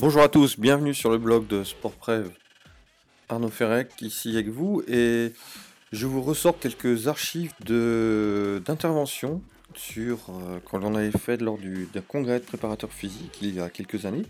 [0.00, 2.30] Bonjour à tous, bienvenue sur le blog de SportPrev.
[3.28, 5.34] Arnaud Ferrec ici avec vous et
[5.92, 9.42] je vous ressors quelques archives d'intervention
[9.74, 13.68] sur euh, quand avait fait lors du, d'un congrès de préparateurs physiques il y a
[13.68, 14.24] quelques années.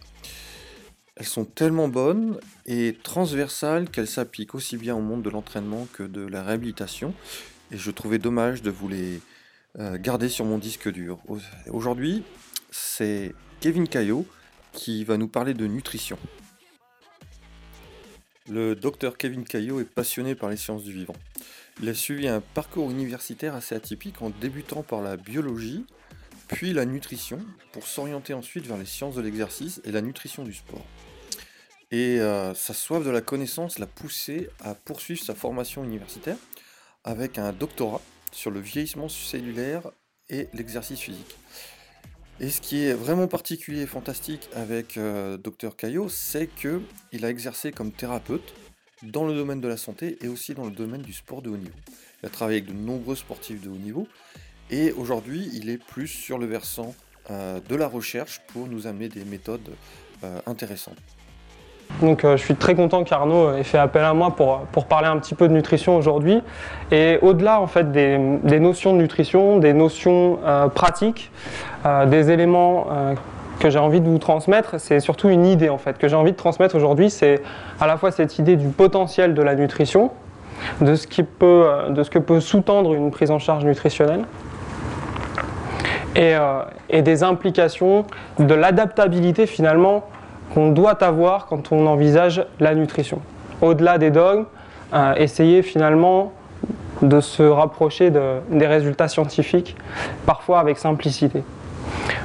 [1.14, 6.02] Elles sont tellement bonnes et transversales qu'elles s'appliquent aussi bien au monde de l'entraînement que
[6.02, 7.14] de la réhabilitation.
[7.70, 9.20] Et je trouvais dommage de vous les
[9.78, 11.20] euh, garder sur mon disque dur.
[11.68, 12.24] Aujourd'hui,
[12.72, 14.26] c'est Kevin Caillot
[14.72, 16.18] qui va nous parler de nutrition.
[18.48, 21.14] Le docteur Kevin Caillot est passionné par les sciences du vivant.
[21.82, 25.86] Il a suivi un parcours universitaire assez atypique en débutant par la biologie,
[26.48, 27.38] puis la nutrition,
[27.72, 30.84] pour s'orienter ensuite vers les sciences de l'exercice et la nutrition du sport.
[31.92, 36.36] Et euh, sa soif de la connaissance l'a poussé à poursuivre sa formation universitaire
[37.04, 38.00] avec un doctorat
[38.32, 39.90] sur le vieillissement cellulaire
[40.28, 41.36] et l'exercice physique.
[42.42, 47.28] Et ce qui est vraiment particulier et fantastique avec euh, Dr Caillot, c'est qu'il a
[47.28, 48.54] exercé comme thérapeute
[49.02, 51.58] dans le domaine de la santé et aussi dans le domaine du sport de haut
[51.58, 51.76] niveau.
[52.22, 54.08] Il a travaillé avec de nombreux sportifs de haut niveau
[54.70, 56.94] et aujourd'hui il est plus sur le versant
[57.30, 59.70] euh, de la recherche pour nous amener des méthodes
[60.24, 60.98] euh, intéressantes.
[62.00, 65.08] Donc euh, je suis très content qu'Arnaud ait fait appel à moi pour, pour parler
[65.08, 66.42] un petit peu de nutrition aujourd'hui.
[66.90, 71.30] Et au-delà en fait des, notions de nutrition, des notions euh, pratiques,
[71.84, 72.86] euh, des éléments
[73.58, 76.32] que j'ai envie de vous transmettre, c'est surtout une idée en fait que j'ai envie
[76.32, 77.10] de transmettre aujourd'hui.
[77.10, 77.42] C'est
[77.78, 80.10] à la fois cette idée du potentiel de la nutrition,
[80.80, 84.24] de ce, qui peut, de ce que peut sous-tendre une prise en charge nutritionnelle.
[86.16, 86.34] Et,
[86.88, 88.04] et des implications
[88.38, 90.04] de l'adaptabilité finalement
[90.52, 93.20] qu'on doit avoir quand on envisage la nutrition.
[93.62, 94.46] Au-delà des dogmes,
[94.92, 96.32] euh, essayer finalement
[97.02, 99.76] de se rapprocher des résultats scientifiques,
[100.26, 101.42] parfois avec simplicité.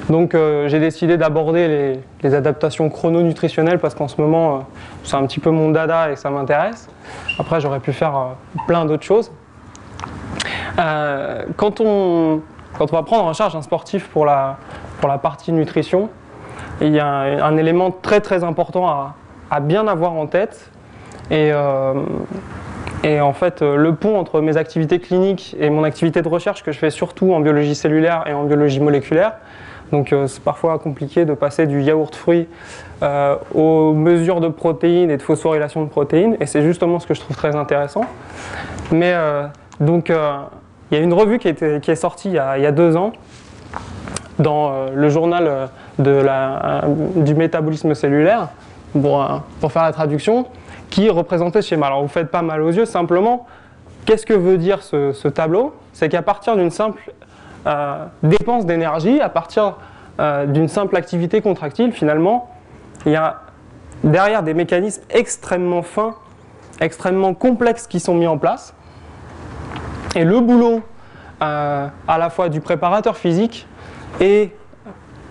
[0.09, 4.59] Donc euh, j'ai décidé d'aborder les, adaptations chrononutritionnelles parce qu'en ce moment euh,
[5.03, 6.89] c'est un petit peu mon dada et ça m'intéresse.
[7.39, 8.35] Après j'aurais pu faire
[8.67, 9.31] plein d'autres choses.
[10.75, 12.41] quand, on,
[12.79, 14.57] va prendre en charge un sportif pour la
[15.21, 16.09] partie nutrition,
[16.81, 18.87] il y a un, élément très très important
[19.49, 20.71] à, bien avoir en tête.
[21.31, 21.93] Et, euh,
[23.05, 26.79] en fait, le pont entre mes activités cliniques et mon activité de recherche que je
[26.79, 29.33] fais surtout en biologie cellulaire et en biologie moléculaire,
[29.91, 32.47] donc euh, c'est parfois compliqué de passer du yaourt fruit
[33.03, 37.13] euh, aux mesures de protéines et de phosphorylation de protéines, et c'est justement ce que
[37.13, 38.05] je trouve très intéressant.
[38.91, 39.13] Mais
[39.79, 43.13] donc il y a une revue qui, est sortie il y, a, deux ans
[44.39, 45.69] dans le journal
[46.03, 46.83] la,
[47.15, 48.49] du métabolisme cellulaire,
[48.91, 49.25] pour,
[49.59, 50.45] pour, faire la traduction,
[50.89, 51.87] qui représentait ce schéma.
[51.87, 53.45] Alors vous faites pas mal aux yeux, simplement,
[54.05, 55.73] qu'est-ce que veut dire ce, tableau?
[55.93, 57.13] C'est qu'à partir d'une simple
[57.67, 59.77] euh, dépense d'énergie, à partir
[60.19, 62.49] euh, d'une simple activité contractile, finalement,
[63.05, 63.41] il y a
[64.03, 66.15] derrière des mécanismes extrêmement fins,
[66.79, 68.73] extrêmement complexes qui sont mis en place.
[70.15, 70.81] Et le boulot
[71.41, 73.67] euh, à la fois du préparateur physique
[74.21, 74.51] et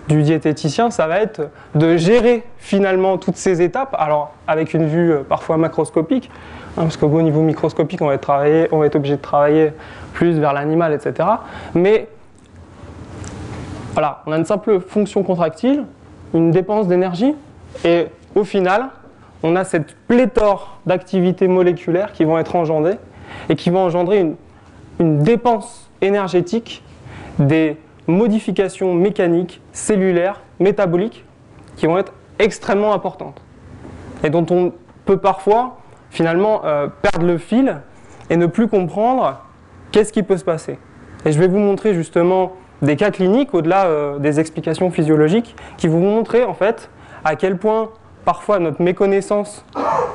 [0.07, 5.11] du diététicien, ça va être de gérer finalement toutes ces étapes, alors avec une vue
[5.11, 6.29] euh, parfois macroscopique,
[6.77, 9.73] hein, parce qu'au niveau microscopique, on va, être obligé de travailler
[10.13, 11.27] plus vers l'animal, etc.
[11.73, 12.07] Mais
[13.93, 15.85] voilà, on a une simple fonction contractile,
[16.33, 17.33] une dépense d'énergie,
[17.83, 18.89] et au final,
[19.41, 22.97] on a cette pléthore d'activités moléculaires qui vont être engendrées
[23.49, 24.33] et qui vont engendrer
[24.99, 26.83] une dépense énergétique
[27.39, 27.77] des
[28.07, 31.25] modifications mécaniques, cellulaires, métaboliques,
[31.75, 33.41] qui vont être extrêmement importantes.
[34.23, 34.73] Et dont on
[35.05, 35.77] peut parfois,
[36.09, 37.77] finalement, euh, perdre le fil
[38.29, 39.41] et ne plus comprendre
[39.91, 40.79] qu'est-ce qui peut se passer.
[41.25, 45.87] Et je vais vous montrer justement des cas cliniques, au-delà euh, des explications physiologiques, qui
[45.87, 46.89] vous montrer en fait
[47.23, 47.89] à quel point
[48.25, 49.65] parfois notre méconnaissance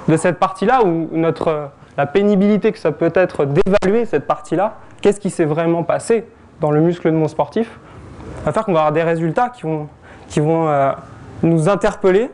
[0.08, 4.76] de cette partie-là, ou notre, euh, la pénibilité que ça peut être d'évaluer cette partie-là,
[5.00, 6.26] qu'est-ce qui s'est vraiment passé
[6.60, 7.78] dans le muscle de mon sportif,
[8.45, 9.62] va faire qu'on va avoir des résultats qui
[10.41, 10.92] vont, euh,
[11.42, 12.30] nous interpeller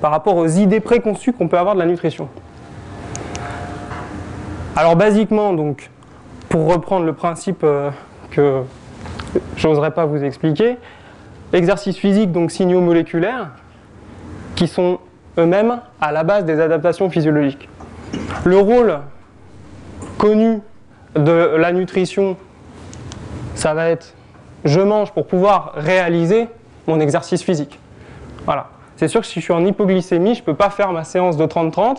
[0.00, 2.28] par rapport aux idées préconçues qu'on peut avoir de la nutrition.
[4.76, 5.90] Alors basiquement, donc,
[6.48, 7.90] pour reprendre le principe euh,
[8.30, 8.62] que
[9.56, 10.78] j'oserais pas vous expliquer,
[11.52, 13.50] exercice physique, donc signaux moléculaires,
[14.54, 14.98] qui sont
[15.38, 17.68] eux-mêmes à la base des adaptations physiologiques.
[18.44, 18.98] Le rôle
[20.16, 20.60] connu
[21.14, 22.36] de la nutrition
[23.58, 24.14] ça va être
[24.64, 26.48] je mange pour pouvoir réaliser
[26.86, 27.78] mon exercice physique.
[28.44, 28.68] Voilà.
[28.96, 31.36] C'est sûr que si je suis en hypoglycémie, je ne peux pas faire ma séance
[31.36, 31.98] de 30-30,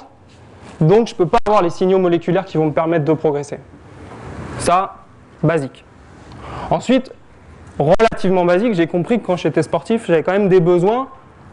[0.82, 3.60] donc je ne peux pas avoir les signaux moléculaires qui vont me permettre de progresser.
[4.58, 4.96] Ça,
[5.44, 5.86] basique.
[6.70, 7.14] Ensuite,
[7.78, 11.08] relativement basique, j'ai compris que quand j'étais sportif, j'avais quand même des besoins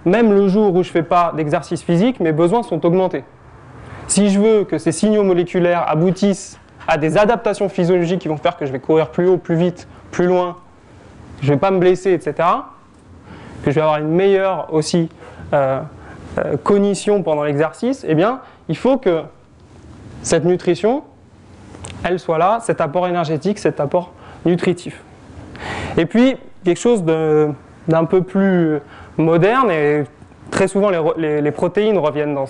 [0.06, 3.24] même le jour où je ne fais pas d'exercice physique, mes besoins sont augmentés.
[4.06, 8.56] Si je veux que ces signaux moléculaires aboutissent à des adaptations physiologiques qui vont faire
[8.56, 10.56] que je vais courir plus haut, plus vite, plus loin,
[11.42, 12.48] je ne vais pas me blesser, etc.,
[13.62, 15.08] que je vais avoir une meilleure aussi
[15.52, 15.80] euh,
[16.38, 19.22] euh, cognition pendant l'exercice, eh bien, il faut que
[20.22, 21.02] cette nutrition,
[22.04, 24.12] elle soit là, cet apport énergétique, cet apport
[24.44, 25.02] nutritif.
[25.96, 28.78] Et puis, quelque chose d'un peu plus
[29.16, 30.04] moderne, et
[30.50, 32.46] très souvent les, protéines reviennent dans,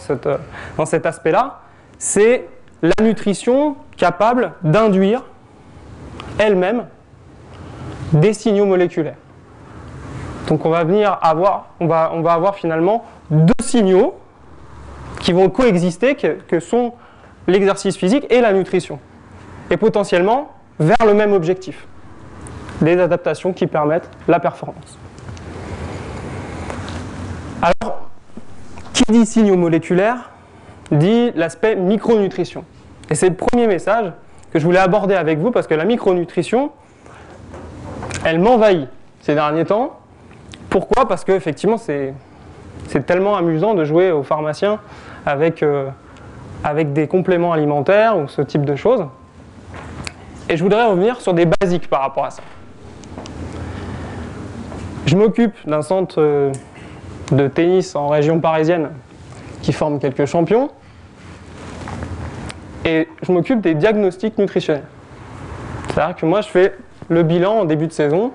[0.76, 1.60] dans cet aspect-là,
[1.98, 2.48] c'est
[2.82, 5.22] la nutrition capable d'induire
[6.38, 6.84] elle-même
[8.12, 9.16] des signaux moléculaires.
[10.48, 14.14] Donc on va venir avoir, on va, on va avoir finalement deux signaux
[15.20, 16.92] qui vont coexister, que, sont
[17.46, 18.98] l'exercice physique et la nutrition.
[19.70, 21.86] Et potentiellement vers le même objectif.
[22.80, 24.98] Des adaptations qui permettent la performance.
[27.62, 28.08] Alors,
[28.92, 30.30] qui dit signaux moléculaires
[30.92, 32.64] dit l'aspect micronutrition.
[33.10, 34.12] Et c'est le premier message
[34.52, 36.70] que je voulais aborder avec vous parce que la micronutrition,
[38.26, 38.88] elle m'envahit
[39.20, 40.00] ces derniers temps.
[40.68, 41.06] Pourquoi?
[41.06, 42.12] Parce qu'effectivement, c'est
[43.06, 44.80] tellement amusant de jouer aux pharmaciens
[45.24, 45.88] avec, euh,
[46.64, 49.06] avec des compléments alimentaires ou ce type de choses.
[50.48, 52.42] Et je voudrais revenir sur des basiques par rapport à ça.
[55.06, 56.50] Je m'occupe d'un centre euh,
[57.30, 58.90] de tennis en région parisienne
[59.62, 60.70] qui forme quelques champions.
[62.84, 64.82] Et je m'occupe des diagnostics nutritionnels.
[65.90, 66.74] C'est-à-dire que moi, je fais
[67.08, 68.32] le bilan en début de saison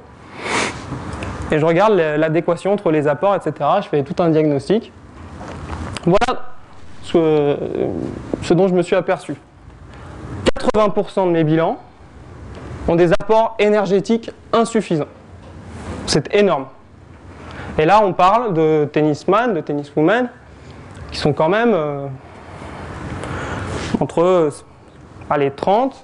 [1.51, 3.69] et je regarde l'adéquation entre les apports, etc.
[3.83, 4.94] Je fais tout un diagnostic.
[6.06, 6.53] Voilà
[7.03, 7.57] ce,
[8.41, 9.35] ce dont je me suis aperçu.
[10.75, 11.77] 80% de mes bilans
[12.88, 15.06] ont des apports énergétiques insuffisants.
[16.07, 16.68] C'est énorme.
[17.77, 20.29] Et là, on parle de tennisman, de tenniswoman,
[21.12, 22.07] qui sont quand même euh,
[24.00, 24.51] entre
[25.29, 25.95] allez, 30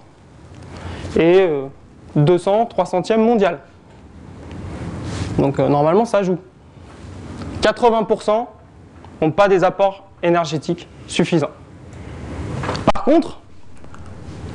[1.17, 1.49] et
[2.17, 3.59] 200, 300e mondial.
[5.37, 6.37] Donc euh, normalement, ça joue.
[7.61, 8.47] 80%
[9.21, 11.51] n'ont pas des apports énergétiques suffisants.
[12.93, 13.39] Par contre,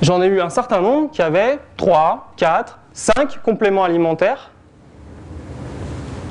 [0.02, 4.50] j'en ai eu un certain nombre qui avaient 3, 4, 5 compléments alimentaires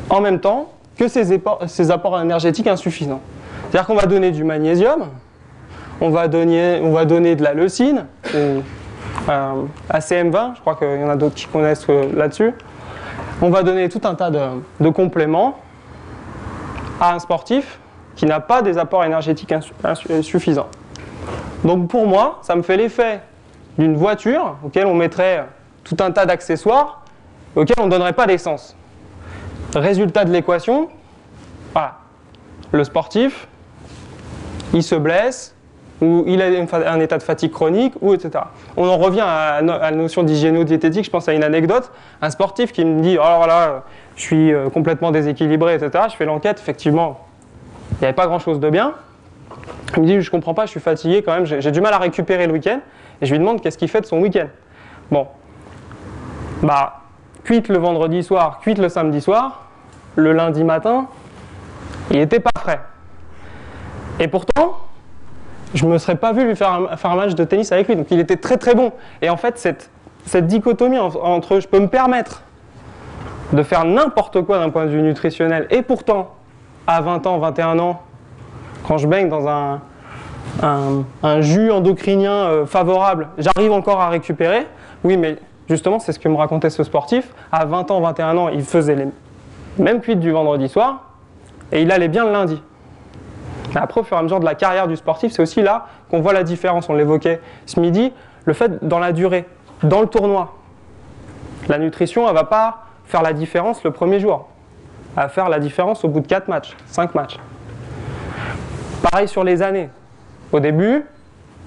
[0.09, 3.21] en même temps que ces apports énergétiques insuffisants.
[3.69, 5.07] C'est-à-dire qu'on va donner du magnésium,
[6.01, 8.05] on va donner, on va donner de la leucine,
[9.27, 12.53] ACM20, je crois qu'il y en a d'autres qui connaissent euh, là-dessus.
[13.41, 15.59] On va donner tout un tas de, compléments
[16.99, 17.79] à un sportif
[18.15, 19.53] qui n'a pas des apports énergétiques
[20.21, 20.67] suffisants.
[21.63, 23.21] Donc pour moi, ça me fait l'effet
[23.77, 25.47] d'une voiture auquel on mettrait
[25.83, 27.01] tout un tas d'accessoires
[27.55, 28.75] auquel on ne donnerait pas d'essence.
[29.75, 30.89] Résultat de l'équation.
[32.73, 33.49] Le sportif,
[34.73, 35.53] il se blesse,
[36.01, 36.47] ou il a
[36.91, 38.43] un état de fatigue chronique, ou etc.
[38.75, 41.91] On en revient à, la notion d'hygiéno-diététique, je pense à une anecdote.
[42.21, 43.83] Un sportif qui me dit Oh là,
[44.15, 46.05] je suis euh, complètement déséquilibré, etc.
[46.09, 47.25] Je fais l'enquête, effectivement,
[47.91, 48.93] il n'y avait pas grand-chose de bien.
[49.95, 51.99] Il me dit Je comprends pas, je suis fatigué quand même, j'ai du mal à
[51.99, 52.79] récupérer le week-end.
[53.21, 54.47] Et je lui demande qu'est-ce qu'il fait de son week-end?
[55.11, 55.27] Bon,
[56.63, 57.01] bah,
[57.43, 59.67] cuite le vendredi soir, cuite le samedi soir,
[60.15, 61.07] le lundi matin,
[62.09, 62.81] il n'était pas frais.
[64.19, 64.77] Et pourtant,
[65.73, 67.95] je me serais pas vu lui faire un, match de tennis avec lui.
[67.95, 68.91] Donc il était très très bon.
[69.21, 69.89] Et en fait, cette,
[70.47, 72.43] dichotomie entre je peux me permettre
[73.53, 76.35] de faire n'importe quoi d'un point de vue nutritionnel, et pourtant,
[76.87, 78.01] à 20 ans, 21 ans,
[78.87, 79.81] quand je baigne dans un,
[80.61, 84.67] un, jus endocrinien euh, favorable, j'arrive encore à récupérer.
[85.03, 85.37] Oui, mais
[85.69, 87.33] justement, c'est ce que me racontait ce sportif.
[87.51, 89.07] À 20 ans, 21 ans, il faisait les
[89.77, 91.11] mêmes cuites du vendredi soir,
[91.71, 92.61] et il allait bien le lundi.
[93.75, 96.19] Après, au fur et à mesure de la carrière du sportif, c'est aussi là qu'on
[96.19, 96.89] voit la différence.
[96.89, 98.11] On l'évoquait ce midi,
[98.45, 99.45] le fait dans la durée,
[99.83, 100.53] dans le tournoi.
[101.67, 104.47] La nutrition, elle ne va pas faire la différence le premier jour.
[105.15, 107.37] Elle va faire la différence au bout de 4 matchs, 5 matchs.
[109.09, 109.89] Pareil sur les années.
[110.51, 111.05] Au début,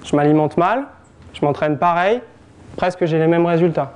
[0.03, 0.85] je m'alimente mal,
[1.33, 2.21] je m'entraîne pareil,
[2.75, 3.93] presque j'ai les mêmes résultats.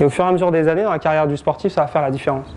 [0.00, 1.86] Et au fur et à mesure des années, dans la carrière du sportif, ça va
[1.86, 2.54] faire la différence.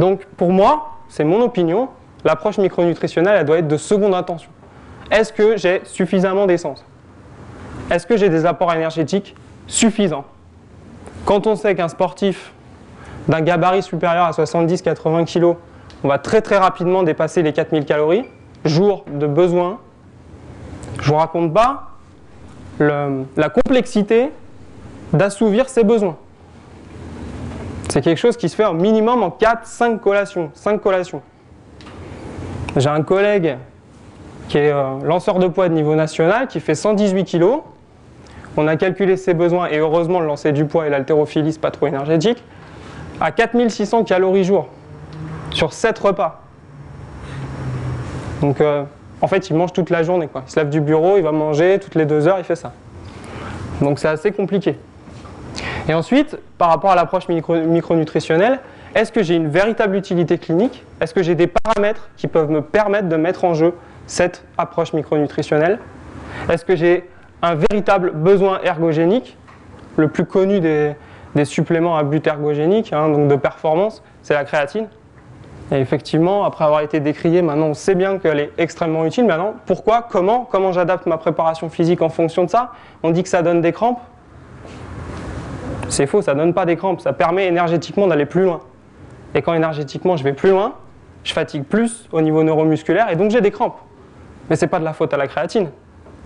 [0.00, 1.90] Donc pour moi, c'est mon opinion,
[2.24, 4.50] l'approche micronutritionnelle, elle doit être de seconde intention.
[5.10, 6.82] Est-ce que j'ai suffisamment d'essence?
[7.90, 10.24] Est-ce que j'ai des apports énergétiques suffisants?
[11.26, 12.52] Quand on sait qu'un sportif
[13.28, 15.56] d'un gabarit supérieur à 70-80 kg,
[16.02, 18.24] on va très très rapidement dépasser les 4000 calories,
[18.64, 19.80] jour de besoin,
[20.98, 21.90] je vous raconte pas
[22.78, 24.30] la complexité
[25.12, 26.16] d'assouvir ses besoins.
[27.90, 30.50] C'est quelque chose qui se fait au minimum en 4-5 collations.
[30.54, 31.22] 5 collations.
[32.76, 33.56] J'ai un collègue
[34.48, 37.62] qui est euh, lanceur de poids de niveau national, qui fait 118 kg.
[38.56, 41.88] On a calculé ses besoins, et heureusement le lancer du poids et l'haltérophilie, pas trop
[41.88, 42.42] énergétique,
[43.20, 44.68] à 4600 calories jour,
[45.50, 46.42] sur 7 repas.
[48.40, 48.84] Donc euh,
[49.20, 50.28] en fait, il mange toute la journée.
[50.28, 50.44] Quoi.
[50.46, 52.72] Il se lève du bureau, il va manger, toutes les deux heures, il fait ça.
[53.80, 54.76] Donc c'est assez compliqué.
[55.88, 58.60] Et ensuite, par rapport à l'approche micronutritionnelle,
[58.94, 60.84] est-ce que j'ai une véritable utilité clinique?
[61.00, 63.74] Est-ce que j'ai des paramètres qui peuvent me permettre de mettre en jeu
[64.06, 65.78] cette approche micronutritionnelle?
[66.48, 67.08] Est-ce que j'ai
[67.42, 69.36] un véritable besoin ergogénique
[69.96, 70.96] Le plus connu des,
[71.44, 74.88] suppléments à but ergogénique, hein, donc de performance, c'est la créatine?
[75.72, 79.24] Et effectivement, après avoir été décrié, maintenant on sait bien qu'elle est extrêmement utile.
[79.26, 80.02] Maintenant, pourquoi?
[80.10, 80.48] Comment?
[80.50, 82.72] Comment j'adapte ma préparation physique en fonction de ça?
[83.04, 84.00] On dit que ça donne des crampes.
[85.90, 87.00] C'est faux, ça ne donne pas des crampes.
[87.00, 88.60] Ça permet énergétiquement d'aller plus loin.
[89.34, 90.74] Et quand énergétiquement je vais plus loin,
[91.24, 93.78] je fatigue plus au niveau neuromusculaire et donc j'ai des crampes.
[94.48, 95.70] Mais ce n'est pas de la faute à la créatine.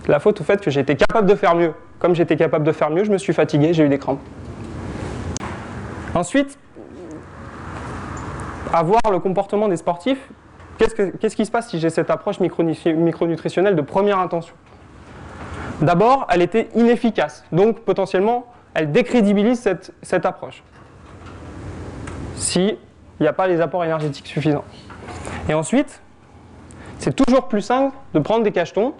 [0.01, 1.73] C'est la faute au fait que été capable de faire mieux.
[1.99, 4.21] Comme j'étais capable de faire mieux, je me suis fatigué, j'ai eu des crampes.
[6.13, 6.57] Ensuite,
[8.71, 10.29] avoir le comportement des sportifs,
[10.77, 14.55] qu'est-ce, qui se passe si j'ai cette approche micronutritionnelle de première intention?
[15.81, 18.45] D'abord, elle était inefficace, donc potentiellement,
[18.75, 20.63] elle décrédibilise cette, cette approche.
[22.35, 22.77] S'il
[23.19, 24.65] n'y a pas les apports énergétiques suffisants.
[25.49, 26.01] Et ensuite,
[26.99, 28.93] c'est toujours plus simple de prendre des cachetons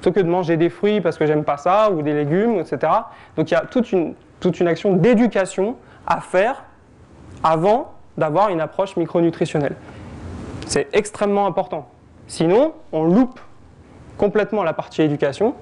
[0.00, 2.92] plutôt que de manger des fruits parce que j'aime pas ça, ou des légumes, etc.
[3.36, 5.76] Donc il y a toute une, toute une action d'éducation
[6.06, 6.64] à faire
[7.44, 9.76] avant d'avoir une approche micronutritionnelle.
[10.66, 11.88] C'est extrêmement important.
[12.26, 13.38] Sinon, on loupe
[14.18, 15.54] complètement la partie éducation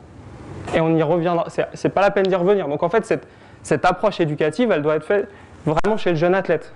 [0.74, 1.46] et on y reviendra.
[1.74, 2.68] C'est pas la peine d'y revenir.
[2.68, 3.26] Donc en fait, cette,
[3.62, 5.28] cette approche éducative, elle doit être faite
[5.66, 6.72] vraiment chez le jeune athlète.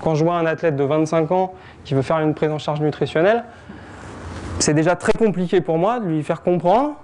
[0.00, 2.80] Quand je vois un athlète de 25 ans qui veut faire une prise en charge
[2.80, 3.44] nutritionnelle,
[4.58, 6.94] c'est déjà très compliqué pour moi de lui faire comprendre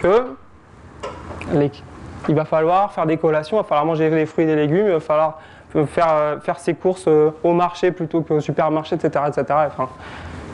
[0.00, 0.36] que
[2.28, 4.86] il va falloir faire des collations, il va falloir manger des fruits et des légumes,
[4.86, 5.38] il va falloir
[5.86, 9.24] faire, faire ses courses euh, au marché plutôt qu'au supermarché, etc.
[9.28, 9.44] etc.
[9.66, 9.88] Enfin,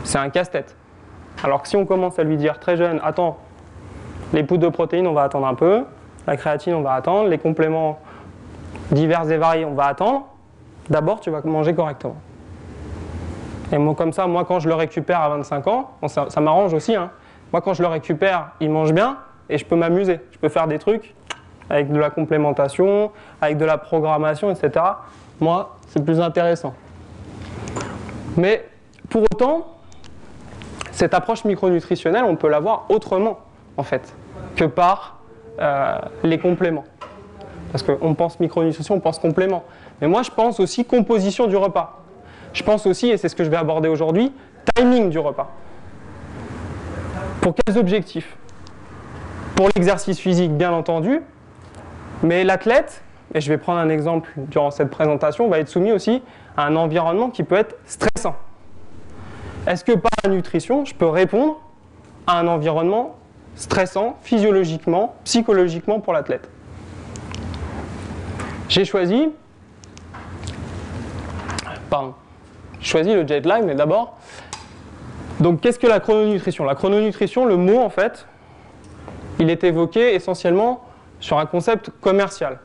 [0.04, 0.76] c'est un casse-tête.
[1.42, 3.38] Alors que si on commence à lui dire très jeune, attends,
[4.32, 5.84] les poudres de protéines, on va attendre un peu,
[6.26, 7.98] la créatine, on va attendre, les compléments
[8.90, 10.26] divers et variés, on va attendre,
[10.88, 12.16] d'abord tu vas manger correctement.
[13.72, 16.94] Et moi, comme ça, moi quand je le récupère à 25 ans, ça, m'arrange aussi,
[16.94, 17.10] hein.
[17.52, 20.66] moi quand je le récupère, il mange bien et je peux m'amuser, je peux faire
[20.66, 21.14] des trucs
[21.70, 24.84] avec de la complémentation, avec de la programmation, etc.
[25.40, 26.74] Moi, c'est plus intéressant.
[28.36, 28.68] Mais
[29.08, 29.66] pour autant,
[30.90, 33.40] cette approche micronutritionnelle, on peut l'avoir autrement,
[33.76, 34.14] en fait,
[34.56, 35.18] que par
[35.60, 36.84] euh, les compléments.
[37.72, 39.64] Parce qu'on pense micronutrition, on pense complément.
[40.00, 42.02] Mais moi, je pense aussi composition du repas.
[42.52, 44.32] Je pense aussi, et c'est ce que je vais aborder aujourd'hui,
[44.74, 45.50] timing du repas.
[47.40, 48.36] Pour quels objectifs?
[49.56, 51.20] Pour l'exercice physique, bien entendu,
[52.22, 53.02] mais l'athlète,
[53.34, 56.22] et je vais prendre un exemple durant cette présentation, va être soumis aussi
[56.56, 58.36] à un environnement qui peut être stressant.
[59.66, 61.60] Est-ce que par la nutrition, je peux répondre
[62.26, 63.16] à un environnement
[63.56, 66.48] stressant physiologiquement, psychologiquement pour l'athlète
[68.68, 69.28] J'ai choisi,
[71.90, 72.14] pardon,
[72.80, 74.18] choisi le jet lag, mais d'abord,
[75.40, 76.64] donc qu'est-ce que la chrononutrition?
[76.64, 78.26] La chrononutrition, le mot en fait,
[79.38, 80.84] il est évoqué essentiellement
[81.20, 82.58] sur un concept commercial.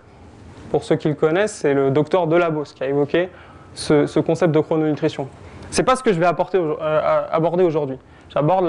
[0.72, 3.30] Pour ceux qui le connaissent, c'est le docteur Delabos qui a évoqué
[3.74, 5.28] ce, concept de chrononutrition.
[5.72, 7.98] Ce n'est pas ce que je vais euh, aborder aujourd'hui.
[8.30, 8.66] J'aborde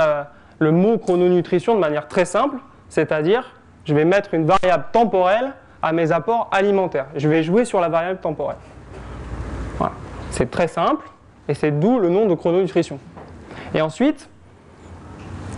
[0.60, 3.52] le mot chrononutrition de manière très simple, c'est-à-dire
[3.84, 7.06] je vais mettre une variable temporelle à mes apports alimentaires.
[7.16, 8.58] Je vais jouer sur la variable temporelle.
[10.30, 11.08] C'est très simple
[11.48, 13.00] et c'est d'où le nom de chrononutrition.
[13.74, 14.28] Et ensuite,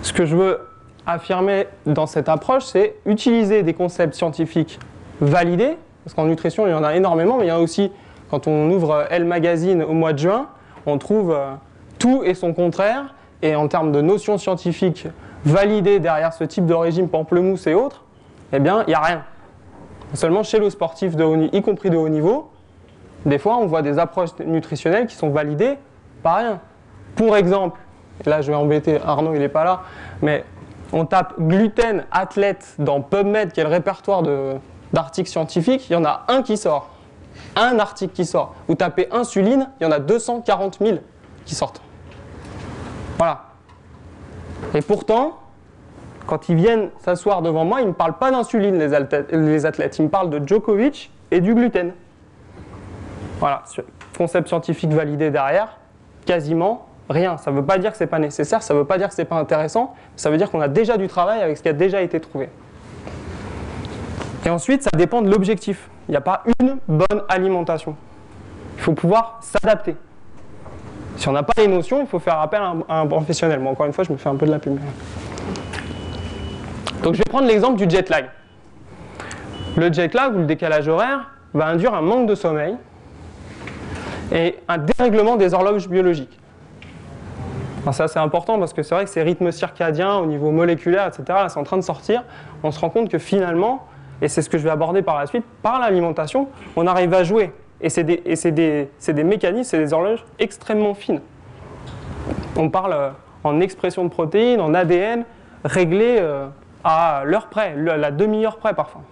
[0.01, 0.61] ce que je veux
[1.07, 4.79] affirmer dans cette approche, c'est utiliser des concepts scientifiques
[5.21, 7.93] validés, parce qu'en nutrition, il y en a énormément, mais il y en a aussi,
[8.31, 10.49] quand on ouvre Elle Magazine au mois de juin,
[10.87, 11.53] on trouve euh,
[11.99, 15.07] tout et son contraire, et en termes de notions scientifiques
[15.45, 18.03] validées derrière ce type de régime pamplemousse et autres,
[18.53, 19.25] eh bien, il n'y a rien.
[20.15, 22.51] Seulement chez le sportif, de haut, y compris de haut niveau,
[23.25, 25.79] des fois, on voit des approches nutritionnelles qui sont validées
[26.23, 26.61] par rien.
[27.17, 27.81] Pour exemple,
[28.27, 29.83] là je vais embêter Arnaud, il n'est pas là,
[30.21, 30.45] mais
[30.93, 34.23] on tape gluten athlète dans PubMed, qui est le répertoire
[34.93, 36.91] d'articles scientifiques, il y en a un qui sort.
[37.57, 38.55] Un article qui sort.
[38.69, 40.99] Vous tapez insuline, il y en a 240 000
[41.47, 41.81] qui sortent.
[43.19, 43.45] Voilà.
[44.75, 45.39] Et pourtant,
[46.27, 49.99] quand ils viennent s'asseoir devant moi, ils ne me parlent pas d'insuline, les, athlètes.
[49.99, 51.93] Ils me parlent de Djokovic et du gluten.
[53.39, 53.65] Voilà,
[54.17, 55.79] concept scientifique validé derrière,
[56.27, 57.39] quasiment rien.
[57.39, 59.09] Ça ne veut pas dire que ce n'est pas nécessaire, ça ne veut pas dire
[59.09, 61.63] que ce n'est pas intéressant, ça veut dire qu'on a déjà du travail avec ce
[61.63, 62.49] qui a déjà été trouvé.
[64.45, 65.89] Et ensuite, ça dépend de l'objectif.
[66.09, 67.97] Il n'y a pas une bonne alimentation.
[68.77, 69.97] Il faut pouvoir s'adapter.
[71.17, 73.61] Si on n'a pas les notions, il faut faire appel à un, professionnel.
[73.61, 74.79] Moi, encore une fois, je me fais un peu de la pub.
[77.03, 78.27] Donc, je vais prendre l'exemple du jet lag.
[79.77, 82.77] Le jet lag ou le décalage horaire va induire un manque de sommeil
[84.33, 86.39] et un dérèglement des horloges biologiques.
[87.93, 91.25] ça, c'est important parce que c'est vrai que ces rythmes circadiens au niveau moléculaire, etc.,
[91.29, 92.25] là, c'est en train de sortir.
[92.63, 93.87] On se rend compte que finalement,
[94.23, 97.25] et c'est ce que je vais aborder par la suite, par l'alimentation, on arrive à
[97.25, 97.53] jouer.
[97.83, 101.21] Et c'est des, mécanismes, c'est des horloges extrêmement fines.
[102.57, 103.11] On parle euh,
[103.43, 105.25] en expression de protéines, en ADN,
[105.65, 106.47] réglé euh,
[106.85, 109.03] à l'heure près, la demi-heure près parfois.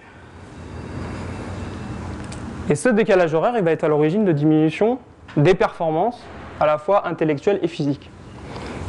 [2.69, 4.99] Et ce décalage horaire, il va être à l'origine de diminution
[5.37, 6.23] des performances,
[6.61, 8.09] à la fois intellectuelles et physiques.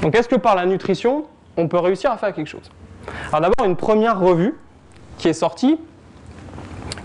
[0.04, 1.26] Donc est-ce que par la nutrition,
[1.58, 2.70] on peut réussir à faire quelque chose?
[3.30, 4.56] Alors d'abord, une première revue
[5.18, 5.80] qui est sortie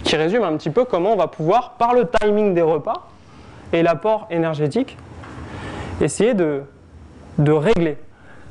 [0.06, 3.08] qui résume un petit peu comment on va pouvoir, par le timing des repas
[3.72, 4.96] et l'apport énergétique,
[6.00, 6.62] essayer de,
[7.38, 7.98] régler.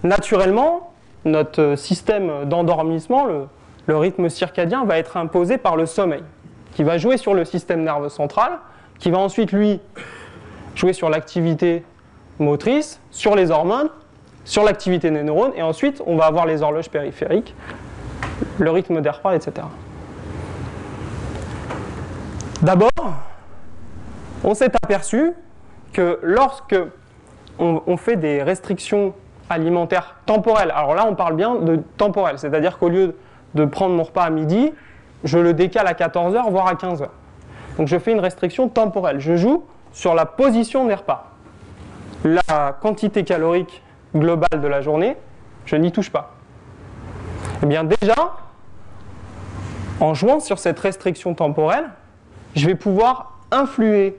[0.03, 0.91] Naturellement,
[1.23, 3.47] notre système d'endormissement, le,
[3.85, 6.23] le rythme circadien, va être imposé par le sommeil,
[6.73, 8.59] qui va jouer sur le système nerveux central,
[8.99, 9.79] qui va ensuite, lui,
[10.75, 11.85] jouer sur l'activité
[12.37, 13.89] motrice, sur les hormones,
[14.43, 17.55] sur l'activité des neurones, et ensuite, on va avoir les horloges périphériques,
[18.59, 19.65] le rythme des repas, etc.
[22.61, 22.89] D'abord,
[24.43, 25.33] on s'est aperçu
[25.93, 26.77] que lorsque
[27.59, 29.13] on, fait des restrictions
[29.49, 33.15] alimentaires temporelles, alors là on parle bien de temporel, c'est-à-dire qu'au lieu
[33.53, 34.73] de prendre mon repas à midi,
[35.23, 37.07] je le décale à 14h, voire à 15h.
[37.77, 39.19] Donc je fais une restriction temporelle.
[39.19, 41.31] Je joue sur la position des repas.
[42.23, 43.81] La quantité calorique
[44.15, 45.17] globale de la journée,
[45.65, 46.33] je n'y touche pas.
[47.63, 48.35] Eh bien déjà,
[49.99, 51.85] en jouant sur cette restriction temporelle,
[52.55, 54.17] je vais pouvoir influer,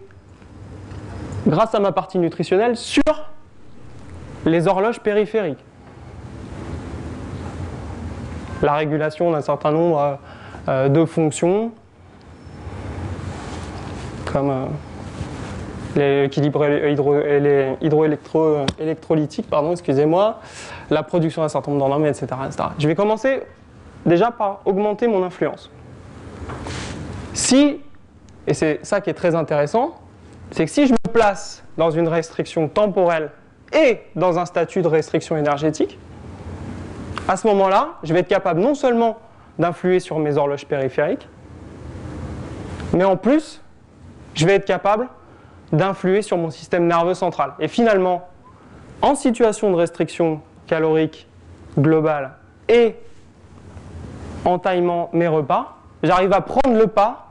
[1.46, 3.02] grâce à ma partie nutritionnelle, sur
[4.44, 5.64] les horloges périphériques.
[8.62, 10.18] La régulation d'un certain nombre
[10.68, 11.72] euh, de fonctions,
[14.24, 14.66] comme euh,
[16.24, 16.66] l'équilibre
[17.80, 20.40] hydroélectrolytique, pardon, excusez-moi,
[20.90, 22.68] la production d'un certain nombre d'hormones, etc., etc.
[22.78, 23.42] Je vais commencer
[24.04, 25.70] déjà par augmenter mon influence.
[27.34, 27.80] Si
[28.46, 29.96] et c'est ça qui est très intéressant,
[30.50, 33.30] c'est que si je me place dans une restriction temporelle
[33.72, 35.98] et dans un statut de restriction énergétique,
[37.28, 39.18] à ce moment-là, je vais être capable non seulement
[39.58, 41.28] d'influer sur mes horloges périphériques,
[42.92, 43.60] mais en plus,
[44.34, 45.08] je vais être capable
[45.72, 47.54] d'influer sur mon système nerveux central.
[47.58, 48.28] Et finalement,
[49.02, 51.26] en situation de restriction calorique
[51.78, 52.32] globale
[52.68, 52.94] et
[54.44, 57.25] en taillement mes repas, j'arrive à prendre le pas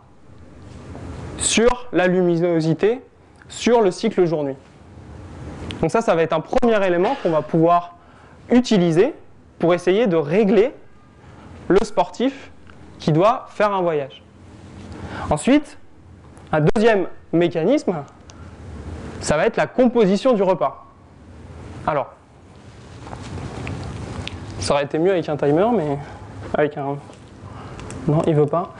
[1.37, 3.01] sur la luminosité,
[3.47, 4.55] sur le cycle jour-nuit.
[5.81, 7.95] Donc ça, ça va être un premier élément qu'on va pouvoir
[8.49, 9.13] utiliser
[9.59, 10.73] pour essayer de régler
[11.67, 12.51] le sportif
[12.99, 14.23] qui doit faire un voyage.
[15.29, 15.77] Ensuite,
[16.51, 17.93] un deuxième mécanisme,
[19.21, 20.85] ça va être la composition du repas.
[21.87, 22.13] Alors,
[24.59, 25.97] ça aurait été mieux avec un timer, mais
[26.53, 26.97] avec un...
[28.07, 28.73] Non, il veut pas.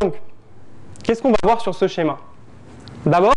[0.00, 0.14] Donc,
[1.04, 2.16] Qu'est-ce qu'on va voir sur ce schéma?
[3.04, 3.34] D'abord,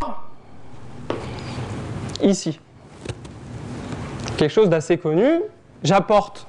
[2.21, 2.62] ici,
[4.38, 5.41] quelque chose d'assez connu,
[5.84, 6.47] j'apporte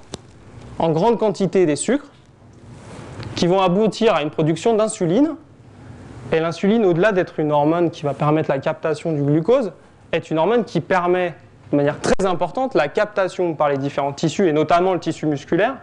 [0.78, 2.06] en grande quantité des sucres
[3.34, 5.34] qui vont aboutir à une production d'insuline.
[6.30, 9.72] Et l'insuline, au-delà d'être une hormone qui va permettre la captation du glucose,
[10.12, 11.34] est une hormone qui permet
[11.72, 15.78] de manière très importante la captation par les différents tissus, et notamment le tissu musculaire,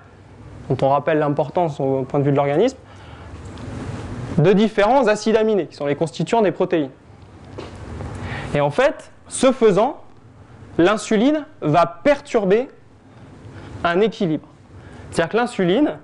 [0.69, 2.77] dont on rappelle l'importance au point de vue de l'organisme,
[4.37, 6.91] de différents acides aminés, qui sont les constituants des protéines.
[8.53, 10.01] Et en fait, ce faisant,
[10.77, 12.67] l'insuline va perturber
[13.83, 14.47] un équilibre.
[15.11, 15.97] C'est-à-dire que l'insuline,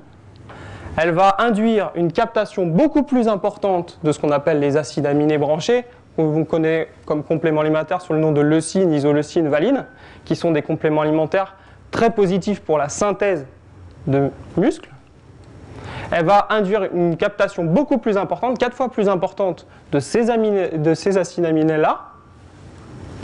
[0.98, 5.38] elle va induire une captation beaucoup plus importante de ce qu'on appelle les acides aminés
[5.38, 9.86] branchés, qu'on connaît comme compléments alimentaires sous le nom de leucine, isoleucine, valine,
[10.26, 11.56] qui sont des compléments alimentaires
[11.92, 13.46] très positifs pour la synthèse
[14.08, 14.90] de muscles
[16.12, 22.02] elle va induire une captation beaucoup plus importante, quatre fois plus importante de ces, aminés-là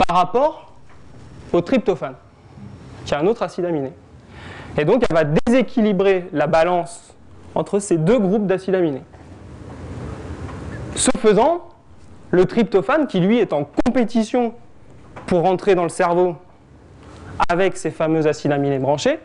[0.06, 0.72] par rapport
[1.52, 2.14] au tryptophane,
[3.04, 3.92] qui est un autre acide aminé.
[4.78, 7.14] Et donc elle va déséquilibrer la balance
[7.54, 9.02] entre ces deux groupes d'acides aminés.
[10.94, 11.68] Ce faisant,
[12.30, 14.54] le tryptophane, qui lui est en compétition
[15.26, 16.36] pour rentrer dans le cerveau
[17.50, 19.18] avec ces fameux acides aminés branchés,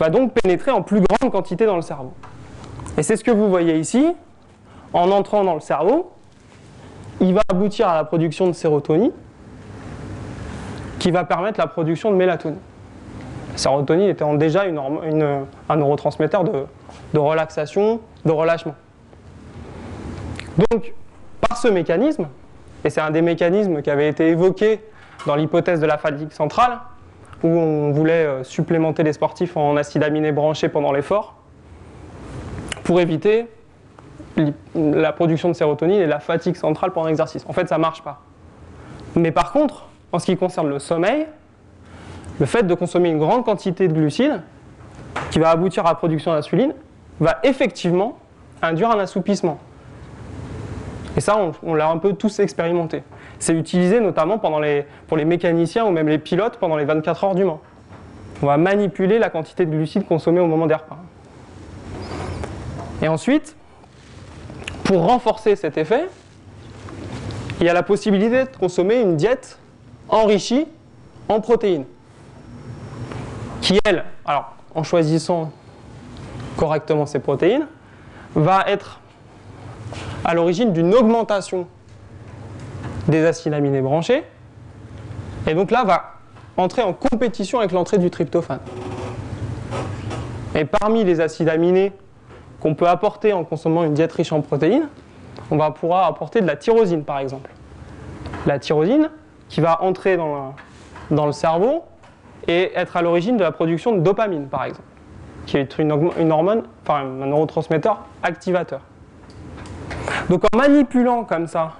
[0.00, 2.12] va donc pénétrer en plus grande quantité dans le cerveau.
[2.96, 4.14] Et c'est ce que vous voyez ici.
[4.92, 6.12] En entrant dans le cerveau,
[7.20, 9.10] il va aboutir à la production de sérotonine
[10.98, 12.58] qui va permettre la production de mélatonine.
[13.52, 16.64] La sérotonine étant déjà un neurotransmetteur de,
[17.12, 18.74] de relaxation, de relâchement.
[20.70, 20.94] Donc,
[21.40, 22.28] par ce mécanisme,
[22.84, 24.80] et c'est un des mécanismes qui avait été évoqué
[25.26, 26.78] dans l'hypothèse de la fatigue centrale,
[27.42, 31.34] où on voulait euh, supplémenter les sportifs en acides aminés branchés pendant l'effort,
[32.84, 33.46] pour éviter
[34.74, 37.44] la production de sérotonine et la fatigue centrale pendant l'exercice.
[37.48, 38.20] En fait, ça ne marche pas.
[39.16, 41.26] Mais par contre, en ce qui concerne le sommeil,
[42.38, 44.40] le fait de consommer une grande quantité de glucides,
[45.30, 46.74] qui va aboutir à la production d'insuline,
[47.20, 48.18] va effectivement
[48.60, 49.58] induire un assoupissement.
[51.16, 53.02] Et ça, on, l'a un peu tous expérimenté.
[53.38, 57.44] C'est utilisé notamment pour les mécaniciens ou même les pilotes pendant les 24 heures du
[57.44, 57.60] Mans.
[58.42, 60.98] On va manipuler la quantité de glucides consommés au moment des repas.
[63.02, 63.56] Et ensuite,
[64.84, 66.08] pour renforcer cet effet,
[67.60, 69.58] il y a la possibilité de consommer une diète
[70.08, 70.66] enrichie
[71.28, 71.86] en protéines.
[73.60, 75.52] Qui, elle, alors en choisissant
[76.56, 77.66] correctement ces protéines,
[78.34, 79.00] va être
[80.24, 81.66] à l'origine d'une augmentation
[83.08, 84.24] des acides aminés branchés,
[85.46, 86.14] et donc là va
[86.56, 88.60] entrer en compétition avec l'entrée du tryptophane.
[90.54, 91.92] Et parmi les acides aminés
[92.64, 94.88] qu'on peut apporter en consommant une diète riche en protéines,
[95.50, 97.50] on va pouvoir apporter de la tyrosine par exemple.
[98.46, 99.10] La tyrosine
[99.50, 101.84] qui va entrer dans le cerveau
[102.48, 104.88] et être à l'origine de la production de dopamine par exemple
[105.44, 108.80] qui est une, hormone, enfin un neurotransmetteur activateur.
[110.30, 111.72] Donc en manipulant comme ça